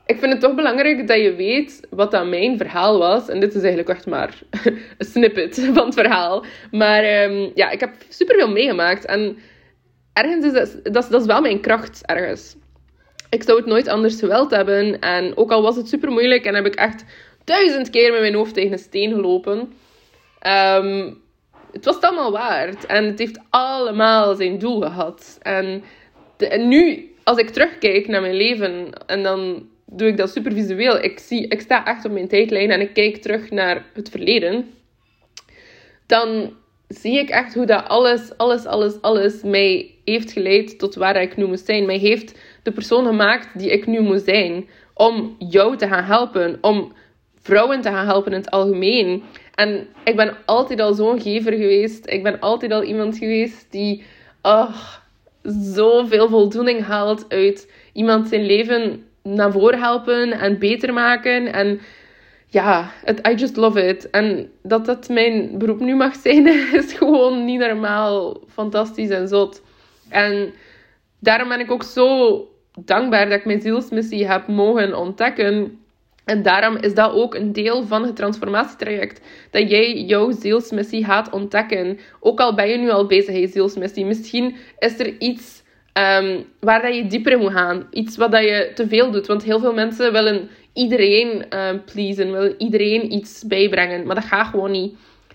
ik 0.07 0.19
vind 0.19 0.33
het 0.33 0.41
toch 0.41 0.55
belangrijk 0.55 1.09
dat 1.09 1.21
je 1.21 1.35
weet 1.35 1.87
wat 1.91 2.11
dat 2.11 2.27
mijn 2.27 2.59
verhaal 2.59 2.99
was. 2.99 3.29
En 3.29 3.41
dit 3.41 3.55
is 3.55 3.61
eigenlijk 3.61 3.89
echt 3.89 4.07
maar 4.07 4.39
een 4.99 5.07
snippet 5.07 5.71
van 5.75 5.85
het 5.85 5.95
verhaal. 5.95 6.45
Maar 6.71 7.23
um, 7.25 7.51
ja, 7.55 7.71
ik 7.71 7.81
heb 7.81 7.91
superveel 8.09 8.51
meegemaakt. 8.51 9.05
En 9.05 9.39
ergens 10.13 10.45
is 10.45 10.53
dat, 10.83 11.11
dat, 11.11 11.21
is 11.21 11.27
wel 11.27 11.41
mijn 11.41 11.61
kracht, 11.61 12.07
ergens. 12.07 12.57
Ik 13.31 13.43
zou 13.43 13.59
het 13.59 13.67
nooit 13.67 13.89
anders 13.89 14.19
gewild 14.19 14.51
hebben. 14.51 15.01
En 15.01 15.37
ook 15.37 15.51
al 15.51 15.63
was 15.63 15.77
het 15.77 15.89
super 15.89 16.11
moeilijk 16.11 16.45
en 16.45 16.55
heb 16.55 16.67
ik 16.67 16.75
echt 16.75 17.05
duizend 17.45 17.91
keer 17.91 18.13
met 18.13 18.21
mijn 18.21 18.35
hoofd 18.35 18.55
tegen 18.55 18.73
een 18.73 18.79
steen 18.79 19.13
gelopen. 19.13 19.59
Um, 20.47 21.21
het 21.73 21.85
was 21.85 21.95
het 21.95 22.05
allemaal 22.05 22.33
waard. 22.33 22.87
En 22.87 23.05
het 23.05 23.19
heeft 23.19 23.41
allemaal 23.51 24.35
zijn 24.35 24.59
doel 24.59 24.81
gehad. 24.81 25.39
En, 25.43 25.85
en 26.39 26.69
nu, 26.69 27.15
als 27.25 27.39
ik 27.39 27.51
terugkijk 27.51 28.09
naar 28.09 28.21
mijn 28.21 28.35
leven 28.35 28.93
en 29.07 29.23
dan 29.23 29.71
doe 29.97 30.09
ik 30.09 30.17
dat 30.17 30.31
super 30.31 30.53
visueel. 30.53 31.03
Ik, 31.03 31.19
zie, 31.19 31.49
ik 31.49 31.61
sta 31.61 31.85
echt 31.85 32.05
op 32.05 32.13
mijn 32.13 32.29
tijdlijn 32.29 32.71
en 32.71 32.81
ik 32.81 32.95
kijk 32.95 33.17
terug 33.17 33.51
naar 33.51 33.87
het 33.95 34.09
verleden. 34.11 34.71
Dan 36.07 36.53
zie 36.89 37.19
ik 37.19 37.29
echt 37.29 37.55
hoe 37.55 37.67
dat 37.67 37.89
alles, 37.89 38.37
alles, 38.37 38.67
alles, 38.67 39.01
alles 39.01 39.43
mij 39.43 39.95
heeft 40.05 40.33
geleid 40.33 40.79
tot 40.79 40.95
waar 40.95 41.23
ik 41.23 41.37
nu 41.37 41.47
moet 41.47 41.61
zijn. 41.61 41.87
Mij 41.87 41.99
heeft 41.99 42.39
de 42.63 42.73
persoon 42.73 43.07
gemaakt 43.07 43.59
die 43.59 43.71
ik 43.71 43.87
nu 43.87 44.01
moet 44.01 44.23
zijn. 44.23 44.69
Om 44.95 45.37
jou 45.39 45.77
te 45.77 45.89
gaan 45.89 46.05
helpen. 46.05 46.59
Om 46.61 46.93
vrouwen 47.43 47.81
te 47.81 47.89
gaan 47.89 48.07
helpen 48.07 48.33
in 48.33 48.39
het 48.39 48.51
algemeen. 48.51 49.23
En 49.55 49.89
ik 50.05 50.17
ben 50.17 50.37
altijd 50.47 50.81
al 50.81 50.95
zo'n 50.95 51.21
gever 51.21 51.53
geweest. 51.53 52.11
Ik 52.11 52.23
ben 52.23 52.41
altijd 52.41 52.73
al 52.73 52.83
iemand 52.83 53.19
geweest 53.19 53.67
die 53.71 54.03
oh, 54.43 54.77
zoveel 55.43 56.29
voldoening 56.29 56.85
haalt 56.85 57.25
uit 57.29 57.71
iemand 57.93 58.29
zijn 58.29 58.47
leven 58.47 59.07
naar 59.23 59.53
voren 59.53 59.79
helpen 59.79 60.33
en 60.33 60.59
beter 60.59 60.93
maken. 60.93 61.53
En 61.53 61.81
ja, 62.47 62.91
it, 63.05 63.29
I 63.29 63.35
just 63.35 63.57
love 63.57 63.87
it. 63.87 64.11
En 64.11 64.51
dat 64.63 64.85
dat 64.85 65.09
mijn 65.09 65.59
beroep 65.59 65.81
nu 65.81 65.95
mag 65.95 66.15
zijn, 66.15 66.47
is 66.81 66.93
gewoon 66.93 67.45
niet 67.45 67.59
normaal 67.61 68.41
fantastisch 68.49 69.11
en 69.11 69.29
zot. 69.29 69.63
En 70.09 70.53
daarom 71.19 71.49
ben 71.49 71.61
ik 71.61 71.71
ook 71.71 71.83
zo 71.83 72.47
dankbaar 72.85 73.29
dat 73.29 73.39
ik 73.39 73.45
mijn 73.45 73.61
zielsmissie 73.61 74.27
heb 74.27 74.47
mogen 74.47 74.99
ontdekken. 74.99 75.79
En 76.25 76.43
daarom 76.43 76.77
is 76.77 76.95
dat 76.95 77.13
ook 77.13 77.35
een 77.35 77.53
deel 77.53 77.87
van 77.87 78.03
het 78.03 78.17
transformatietraject. 78.17 79.21
Dat 79.51 79.71
jij 79.71 80.03
jouw 80.03 80.31
zielsmissie 80.31 81.05
gaat 81.05 81.31
ontdekken. 81.31 81.99
Ook 82.21 82.41
al 82.41 82.55
ben 82.55 82.69
je 82.69 82.77
nu 82.77 82.91
al 82.91 83.07
bezig 83.07 83.35
in 83.35 83.41
je 83.41 83.49
zielsmissie. 83.49 84.05
Misschien 84.05 84.57
is 84.79 84.99
er 84.99 85.19
iets 85.19 85.62
um, 85.93 86.45
waar 86.61 86.83
dat 86.83 86.95
je 86.95 87.07
dieper 87.07 87.39
moet 87.39 87.53
gaan. 87.53 87.87
Iets 87.91 88.17
wat 88.17 88.31
dat 88.31 88.43
je 88.43 88.71
te 88.75 88.89
veel 88.89 89.11
doet. 89.11 89.27
Want 89.27 89.43
heel 89.43 89.61
veel 89.61 89.75
mensen 89.75 90.13
willen 90.13 90.49
iedereen 90.73 91.59
um, 91.59 91.85
pleasen. 91.85 92.33
Willen 92.33 92.55
iedereen 92.59 93.13
iets 93.13 93.45
bijbrengen. 93.47 94.07
Maar 94.07 94.15
dat 94.15 94.25
gaat 94.25 94.47
gewoon 94.47 94.71
niet. 94.71 94.95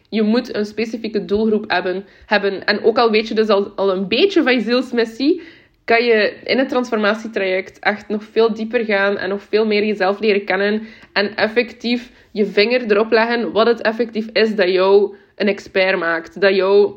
Je 0.10 0.22
moet 0.22 0.56
een 0.56 0.66
specifieke 0.66 1.26
doelgroep 1.26 1.70
hebben. 1.70 2.06
hebben. 2.26 2.66
En 2.66 2.84
ook 2.84 2.98
al 2.98 3.12
weet 3.12 3.28
je 3.28 3.34
dus 3.34 3.48
al, 3.48 3.72
al 3.76 3.92
een 3.92 4.08
beetje 4.08 4.44
van 4.44 4.54
je 4.54 4.62
zielsmissie 4.62 5.42
kan 5.86 6.04
je 6.04 6.40
in 6.44 6.58
het 6.58 6.70
transformatietraject 6.70 7.80
echt 7.80 8.08
nog 8.08 8.24
veel 8.24 8.54
dieper 8.54 8.86
gaan 8.86 9.18
en 9.18 9.30
nog 9.30 9.42
veel 9.42 9.66
meer 9.66 9.86
jezelf 9.86 10.20
leren 10.20 10.46
kennen 10.46 10.88
en 11.14 11.36
effectief 11.36 12.12
je 12.32 12.46
vinger 12.46 12.92
erop 12.92 13.12
leggen 13.12 13.52
wat 13.52 13.68
het 13.68 13.82
effectief 13.82 14.28
is 14.34 14.56
dat 14.56 14.70
jou 14.70 15.16
een 15.36 15.48
expert 15.48 16.00
maakt. 16.00 16.42
Dat 16.42 16.56
jou 16.56 16.94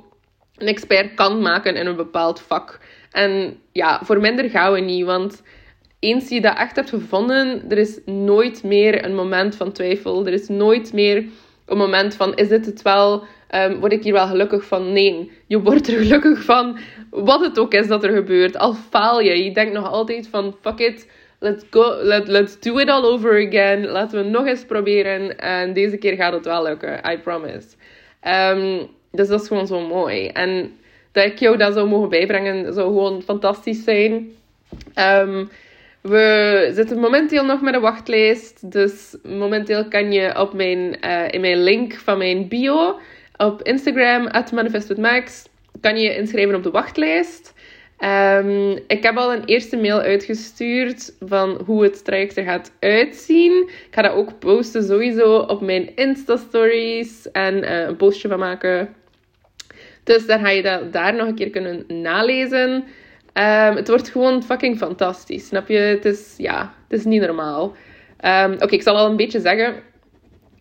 een 0.57 0.67
expert 0.67 1.15
kan 1.15 1.43
maken 1.43 1.77
in 1.77 1.87
een 1.87 1.97
bepaald 1.97 2.41
vak. 2.41 2.81
En 3.11 3.61
ja, 3.73 4.01
voor 4.05 4.21
minder 4.21 4.51
gaan 4.51 4.73
we 4.73 4.81
niet, 4.81 5.05
want 5.05 5.43
eens 5.99 6.29
je 6.29 6.41
dat 6.41 6.57
echt 6.57 6.77
hebt 6.77 6.89
gevonden, 6.89 7.63
er 7.69 7.79
is 7.79 8.01
nooit 8.05 8.63
meer 8.63 9.05
een 9.05 9.15
moment 9.15 9.57
van 9.57 9.73
twijfel. 9.73 10.27
Er 10.27 10.33
is 10.33 10.49
nooit 10.49 10.93
meer 10.93 11.25
een 11.67 11.77
moment 11.77 12.15
van, 12.15 12.35
is 12.35 12.49
dit 12.49 12.67
het 12.67 12.83
wel? 12.83 13.25
Um, 13.55 13.81
word 13.81 13.93
ik 13.93 14.03
hier 14.03 14.13
wel 14.13 14.27
gelukkig 14.27 14.65
van? 14.65 14.93
Nee, 14.93 15.31
je 15.47 15.61
wordt 15.61 15.89
er 15.89 15.99
gelukkig 16.05 16.43
van 16.43 16.79
wat 17.11 17.41
het 17.41 17.59
ook 17.59 17.75
is 17.75 17.87
dat 17.87 18.05
er 18.05 18.13
gebeurt. 18.13 18.57
Al 18.59 18.75
faal 18.75 19.21
je, 19.21 19.45
je 19.45 19.53
denkt 19.53 19.73
nog 19.73 19.91
altijd 19.91 20.29
van, 20.29 20.57
fuck 20.61 20.79
it, 20.79 21.11
let's 21.39 21.65
go, 21.71 22.03
let, 22.03 22.29
let's 22.29 22.61
do 22.61 22.79
it 22.79 22.89
all 22.89 23.05
over 23.05 23.47
again. 23.47 23.87
Laten 23.87 24.23
we 24.23 24.31
nog 24.31 24.47
eens 24.47 24.65
proberen. 24.65 25.39
En 25.39 25.73
deze 25.73 25.97
keer 25.97 26.15
gaat 26.15 26.33
het 26.33 26.45
wel 26.45 26.63
lukken, 26.63 27.13
I 27.13 27.19
promise. 27.19 27.69
Um, 28.29 28.89
dus 29.11 29.29
dat 29.29 29.41
is 29.41 29.49
gewoon 29.49 29.67
zo 29.67 29.81
mooi. 29.81 30.27
En 30.27 30.73
dat 31.13 31.25
ik 31.25 31.39
jou 31.39 31.57
dat 31.57 31.75
zou 31.75 31.89
mogen 31.89 32.09
bijbrengen, 32.09 32.75
zou 32.75 32.87
gewoon 32.87 33.23
fantastisch 33.23 33.85
zijn. 33.85 34.31
Um, 34.95 35.51
we 36.01 36.71
zitten 36.75 36.99
momenteel 36.99 37.45
nog 37.45 37.61
met 37.61 37.75
een 37.75 37.81
wachtlijst. 37.81 38.73
Dus 38.73 39.17
momenteel 39.23 39.89
kan 39.89 40.13
je 40.13 40.41
op 40.41 40.53
mijn, 40.53 40.97
uh, 41.05 41.25
in 41.31 41.41
mijn 41.41 41.63
link 41.63 41.95
van 41.95 42.19
mijn 42.19 42.49
bio 42.49 42.99
op 43.37 43.63
Instagram, 43.63 44.27
at 44.27 44.53
manifestwithmax, 44.53 45.49
kan 45.81 45.99
je 45.99 46.17
inschrijven 46.17 46.55
op 46.55 46.63
de 46.63 46.71
wachtlijst. 46.71 47.55
Um, 48.05 48.79
ik 48.87 49.03
heb 49.03 49.17
al 49.17 49.33
een 49.33 49.45
eerste 49.45 49.77
mail 49.77 50.01
uitgestuurd 50.01 51.17
van 51.21 51.61
hoe 51.67 51.83
het 51.83 52.05
traject 52.05 52.37
er 52.37 52.45
gaat 52.45 52.73
uitzien. 52.81 53.69
Ik 53.69 53.89
ga 53.91 54.03
dat 54.03 54.13
ook 54.13 54.39
posten 54.39 54.85
sowieso 54.85 55.39
op 55.39 55.61
mijn 55.61 55.97
Insta-stories 55.97 57.31
en 57.31 57.55
uh, 57.55 57.81
een 57.81 57.97
postje 57.97 58.29
van 58.29 58.39
maken. 58.39 58.95
Dus 60.05 60.27
dan 60.27 60.41
ga 60.41 60.49
je 60.49 60.63
dat 60.63 60.93
daar 60.93 61.15
nog 61.15 61.27
een 61.27 61.35
keer 61.35 61.51
kunnen 61.51 61.85
nalezen. 61.89 62.85
Um, 63.35 63.77
het 63.77 63.89
wordt 63.89 64.09
gewoon 64.09 64.43
fucking 64.43 64.77
fantastisch, 64.77 65.47
snap 65.47 65.69
je? 65.69 65.79
Het 65.79 66.05
is, 66.05 66.35
ja, 66.37 66.75
het 66.89 66.99
is 66.99 67.05
niet 67.05 67.21
normaal. 67.21 67.77
Um, 68.25 68.53
Oké, 68.53 68.75
ik 68.75 68.83
zal 68.83 68.97
al 68.97 69.11
een 69.11 69.17
beetje 69.17 69.41
zeggen. 69.41 69.83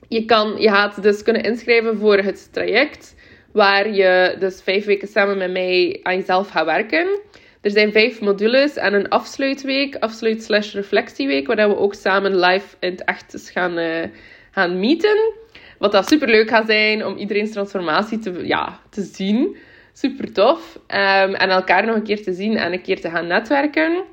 Je, 0.07 0.25
kan, 0.25 0.55
je 0.57 0.69
gaat 0.69 1.03
dus 1.03 1.23
kunnen 1.23 1.43
inschrijven 1.43 1.97
voor 1.97 2.17
het 2.17 2.53
traject, 2.53 3.15
waar 3.51 3.89
je 3.89 4.35
dus 4.39 4.61
vijf 4.61 4.85
weken 4.85 5.07
samen 5.07 5.37
met 5.37 5.51
mij 5.51 5.99
aan 6.03 6.15
jezelf 6.15 6.49
gaat 6.49 6.65
werken. 6.65 7.19
Er 7.61 7.71
zijn 7.71 7.91
vijf 7.91 8.21
modules 8.21 8.75
en 8.75 8.93
een 8.93 9.09
afsluitweek, 9.09 9.95
afsluit 9.95 10.43
slash 10.43 10.73
reflectieweek, 10.73 11.47
waar 11.47 11.69
we 11.69 11.77
ook 11.77 11.93
samen 11.93 12.39
live 12.39 12.75
in 12.79 12.91
het 12.91 13.03
echt 13.03 13.49
gaan, 13.53 13.77
uh, 13.77 14.03
gaan 14.51 14.79
meeten. 14.79 15.33
Wat 15.79 15.91
dat 15.91 16.07
super 16.07 16.29
leuk 16.29 16.49
gaat 16.49 16.67
zijn 16.67 17.05
om 17.05 17.17
iedereen's 17.17 17.51
transformatie 17.51 18.19
te, 18.19 18.47
ja, 18.47 18.79
te 18.89 19.01
zien. 19.01 19.57
Super 19.93 20.33
tof. 20.33 20.75
Um, 20.75 21.33
en 21.33 21.49
elkaar 21.49 21.85
nog 21.85 21.95
een 21.95 22.03
keer 22.03 22.23
te 22.23 22.33
zien 22.33 22.57
en 22.57 22.73
een 22.73 22.81
keer 22.81 23.01
te 23.01 23.09
gaan 23.09 23.27
netwerken. 23.27 24.03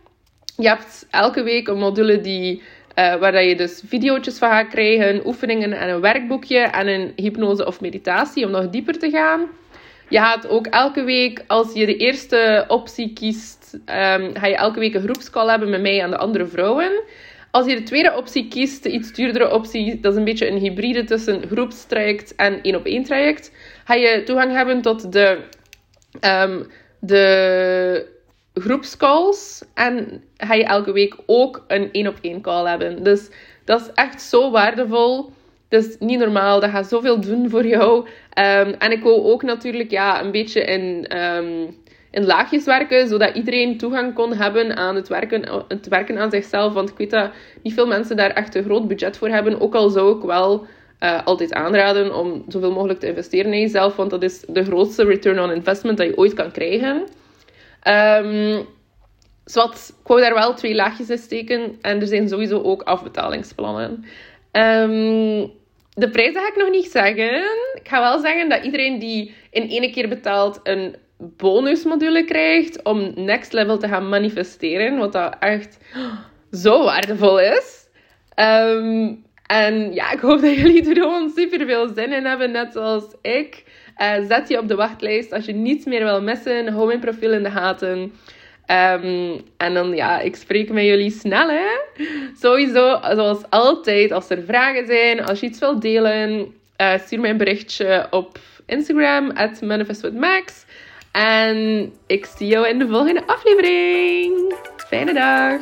Je 0.57 0.69
hebt 0.69 1.07
elke 1.11 1.43
week 1.43 1.69
een 1.69 1.79
module 1.79 2.21
die 2.21 2.63
uh, 2.99 3.15
waar 3.15 3.45
je 3.45 3.57
dus 3.57 3.83
video's 3.87 4.39
van 4.39 4.51
gaat 4.51 4.69
krijgen, 4.69 5.27
oefeningen 5.27 5.73
en 5.73 5.89
een 5.89 6.01
werkboekje 6.01 6.59
en 6.59 6.89
een 6.89 7.13
hypnose 7.17 7.67
of 7.67 7.81
meditatie 7.81 8.45
om 8.45 8.51
nog 8.51 8.71
dieper 8.71 8.99
te 8.99 9.11
gaan. 9.11 9.49
Je 10.09 10.19
gaat 10.19 10.49
ook 10.49 10.67
elke 10.67 11.05
week, 11.05 11.45
als 11.47 11.73
je 11.73 11.87
de 11.87 11.97
eerste 11.97 12.65
optie 12.69 13.13
kiest, 13.13 13.75
um, 13.75 14.35
ga 14.35 14.47
je 14.47 14.57
elke 14.57 14.79
week 14.79 14.95
een 14.95 15.03
groepscall 15.03 15.49
hebben 15.49 15.71
met 15.71 15.81
mij 15.81 16.01
en 16.01 16.11
de 16.11 16.17
andere 16.17 16.47
vrouwen. 16.47 17.03
Als 17.57 17.67
je 17.67 17.75
de 17.75 17.83
tweede 17.83 18.17
optie 18.17 18.49
kiest, 18.49 18.83
de 18.83 18.91
iets 18.91 19.13
duurdere 19.13 19.53
optie, 19.53 20.01
dat 20.01 20.13
is 20.13 20.19
een 20.19 20.25
beetje 20.25 20.49
een 20.49 20.59
hybride 20.59 21.05
tussen 21.05 21.43
groepstraject 21.47 22.35
en 22.35 22.63
één 22.63 22.75
op 22.75 22.85
één 22.85 23.05
traject, 23.05 23.53
ga 23.85 23.95
je 23.95 24.23
toegang 24.23 24.53
hebben 24.53 24.83
tot 24.83 25.13
de, 25.13 25.39
um, 26.21 26.67
de 27.01 28.07
groepscalls 28.55 29.65
en 29.75 30.23
ga 30.37 30.55
je 30.55 30.65
elke 30.65 30.93
week 30.93 31.17
ook 31.27 31.65
een 31.69 31.89
één 31.93 32.07
op 32.07 32.19
één 32.21 32.41
call 32.41 32.69
hebben. 32.69 33.03
Dus 33.03 33.29
dat 33.65 33.81
is 33.81 33.91
echt 33.95 34.23
zo 34.23 34.51
waardevol. 34.51 35.33
Dat 35.69 35.85
is 35.85 35.97
niet 35.99 36.19
normaal. 36.19 36.61
Dat 36.61 36.71
gaat 36.71 36.89
zoveel 36.89 37.21
doen 37.21 37.51
voor 37.51 37.67
jou. 37.67 37.99
Um, 37.99 38.75
en 38.79 38.93
ik 38.93 39.03
wil 39.03 39.25
ook 39.25 39.43
natuurlijk 39.43 39.91
ja, 39.91 40.23
een 40.23 40.31
beetje 40.31 40.61
in, 40.61 41.17
um, 41.19 41.77
in 42.17 42.25
laagjes 42.25 42.65
werken, 42.65 43.09
zodat 43.09 43.35
iedereen 43.35 43.79
toegang 43.79 44.15
kon 44.15 44.33
hebben 44.33 44.77
aan 44.77 44.95
het 44.95 45.09
werken, 45.09 45.65
het 45.69 45.89
werken 45.89 46.19
aan 46.19 46.31
zichzelf. 46.31 46.73
Want 46.73 46.91
ik 46.91 46.97
weet 46.97 47.11
dat 47.11 47.31
niet 47.63 47.75
veel 47.75 47.87
mensen 47.87 48.17
daar 48.17 48.31
echt 48.31 48.55
een 48.55 48.65
groot 48.65 48.89
budget 48.89 49.17
voor 49.17 49.29
hebben. 49.29 49.61
Ook 49.61 49.75
al 49.75 49.89
zou 49.89 50.17
ik 50.17 50.23
wel 50.23 50.67
uh, 51.01 51.25
altijd 51.25 51.53
aanraden 51.53 52.15
om 52.15 52.45
zoveel 52.49 52.73
mogelijk 52.73 53.01
te 53.01 53.07
investeren 53.07 53.53
in 53.53 53.61
jezelf, 53.61 53.97
want 53.97 54.11
dat 54.11 54.23
is 54.23 54.45
de 54.49 54.65
grootste 54.65 55.05
return 55.05 55.41
on 55.41 55.51
investment 55.51 55.99
dat 55.99 56.07
je 56.07 56.17
ooit 56.17 56.35
kan 56.35 56.51
krijgen. 56.51 57.05
Um, 58.25 58.67
Zwat, 59.45 59.95
ik 60.01 60.07
wou 60.09 60.21
daar 60.21 60.35
wel 60.35 60.55
twee 60.55 60.75
laagjes 60.75 61.11
in 61.11 61.19
steken. 61.19 61.79
En 61.81 62.01
er 62.01 62.07
zijn 62.07 62.29
sowieso 62.29 62.63
ook 62.63 62.83
afbetalingsplannen. 62.83 64.05
Um, 64.53 65.51
de 65.95 66.11
prijzen 66.11 66.41
ga 66.41 66.49
ik 66.49 66.57
nog 66.57 66.71
niet 66.71 66.91
zeggen. 66.91 67.43
Ik 67.75 67.89
ga 67.89 68.01
wel 68.01 68.19
zeggen 68.19 68.49
dat 68.49 68.65
iedereen 68.65 68.99
die 68.99 69.35
in 69.51 69.69
één 69.69 69.93
keer 69.93 70.09
betaalt 70.09 70.61
een 70.63 70.97
bonusmodule 71.19 72.25
krijgt 72.25 72.83
om 72.83 73.13
next 73.15 73.53
level 73.53 73.79
te 73.79 73.89
gaan 73.89 74.09
manifesteren. 74.09 74.99
Wat 74.99 75.13
dat 75.13 75.37
echt 75.41 75.79
zo 76.53 76.85
waardevol 76.85 77.41
is. 77.41 77.89
Um, 78.37 79.25
en 79.47 79.95
ja, 79.95 80.13
ik 80.13 80.21
hoop 80.21 80.41
dat 80.41 80.55
jullie 80.55 80.89
er 80.89 80.95
gewoon 80.95 81.33
super 81.37 81.67
veel 81.67 81.89
zin 81.95 82.13
in 82.13 82.25
hebben, 82.25 82.51
net 82.51 82.73
zoals 82.73 83.05
ik. 83.23 83.65
Uh, 83.99 84.13
zet 84.29 84.49
je 84.49 84.59
op 84.59 84.69
de 84.69 84.75
wachtlijst 84.75 85.33
als 85.33 85.45
je 85.45 85.53
niets 85.53 85.85
meer 85.85 86.05
wil 86.05 86.23
missen. 86.23 86.69
Hou 86.69 86.87
mijn 86.87 87.01
profiel 87.01 87.33
in 87.33 87.43
de 87.43 87.51
gaten. 87.51 87.99
Um, 88.71 89.41
en 89.57 89.75
dan, 89.75 89.95
ja, 89.95 90.21
ik 90.21 90.37
spreek 90.37 90.71
met 90.71 90.85
jullie 90.85 91.11
snel, 91.11 91.49
hè. 91.49 91.69
Sowieso, 92.41 92.99
zoals 93.15 93.43
altijd, 93.51 94.13
als 94.13 94.31
er 94.31 94.43
vragen 94.47 94.87
zijn, 94.87 95.25
als 95.25 95.41
je 95.41 95.47
iets 95.47 95.59
wilt 95.59 95.83
delen, 95.83 96.55
uh, 96.81 96.99
stuur 96.99 97.21
mij 97.21 97.31
een 97.31 97.37
berichtje 97.37 98.07
op 98.11 98.39
Instagram, 98.67 99.31
at 99.31 99.63
manifestwithmax. 99.63 100.65
En 101.17 101.93
ik 102.07 102.29
zie 102.37 102.47
jou 102.47 102.69
in 102.69 102.79
de 102.79 102.89
volgende 102.89 103.27
aflevering. 103.27 104.55
Fijne 104.77 105.15
dag. 105.15 105.61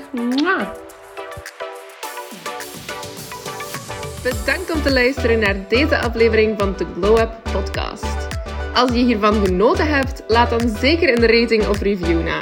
Bedankt 4.23 4.71
om 4.71 4.83
te 4.83 4.93
luisteren 4.93 5.38
naar 5.38 5.69
deze 5.69 5.99
aflevering 5.99 6.55
van 6.59 6.75
de 6.77 6.87
Glow 6.95 7.19
Up 7.19 7.31
Podcast. 7.53 8.29
Als 8.75 8.90
je 8.90 9.05
hiervan 9.05 9.45
genoten 9.45 9.87
hebt, 9.88 10.23
laat 10.29 10.51
dan 10.51 10.77
zeker 10.81 11.09
een 11.09 11.40
rating 11.40 11.67
of 11.67 11.81
review 11.81 12.23
na. 12.23 12.40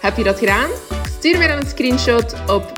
Heb 0.00 0.16
je 0.16 0.24
dat 0.24 0.38
gedaan? 0.38 0.70
Stuur 1.18 1.38
mij 1.38 1.48
dan 1.48 1.56
een 1.58 1.66
screenshot 1.66 2.34
op 2.50 2.72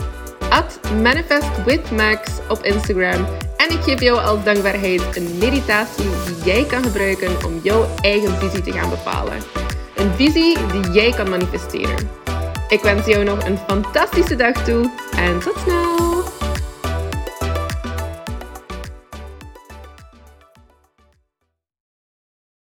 manifestwithmax 1.02 2.30
op 2.48 2.62
Instagram 2.62 3.26
en 3.56 3.70
ik 3.70 3.82
geef 3.82 4.00
jou 4.00 4.18
als 4.18 4.44
dankbaarheid 4.44 5.16
een 5.16 5.38
meditatie 5.38 6.10
die 6.26 6.44
jij 6.44 6.64
kan 6.64 6.82
gebruiken 6.82 7.44
om 7.46 7.60
jouw 7.62 7.86
eigen 8.00 8.34
visie 8.34 8.62
te 8.62 8.72
gaan 8.72 8.90
bepalen. 8.90 9.67
Een 9.98 10.14
visie 10.14 10.56
die 10.72 10.90
jij 10.90 11.10
kan 11.10 11.28
manifesteren. 11.30 12.10
Ik 12.68 12.80
wens 12.80 13.06
jou 13.06 13.24
nog 13.24 13.44
een 13.44 13.58
fantastische 13.58 14.36
dag 14.36 14.64
toe 14.64 14.90
en 15.16 15.40
tot 15.40 15.54
snel! 15.64 16.07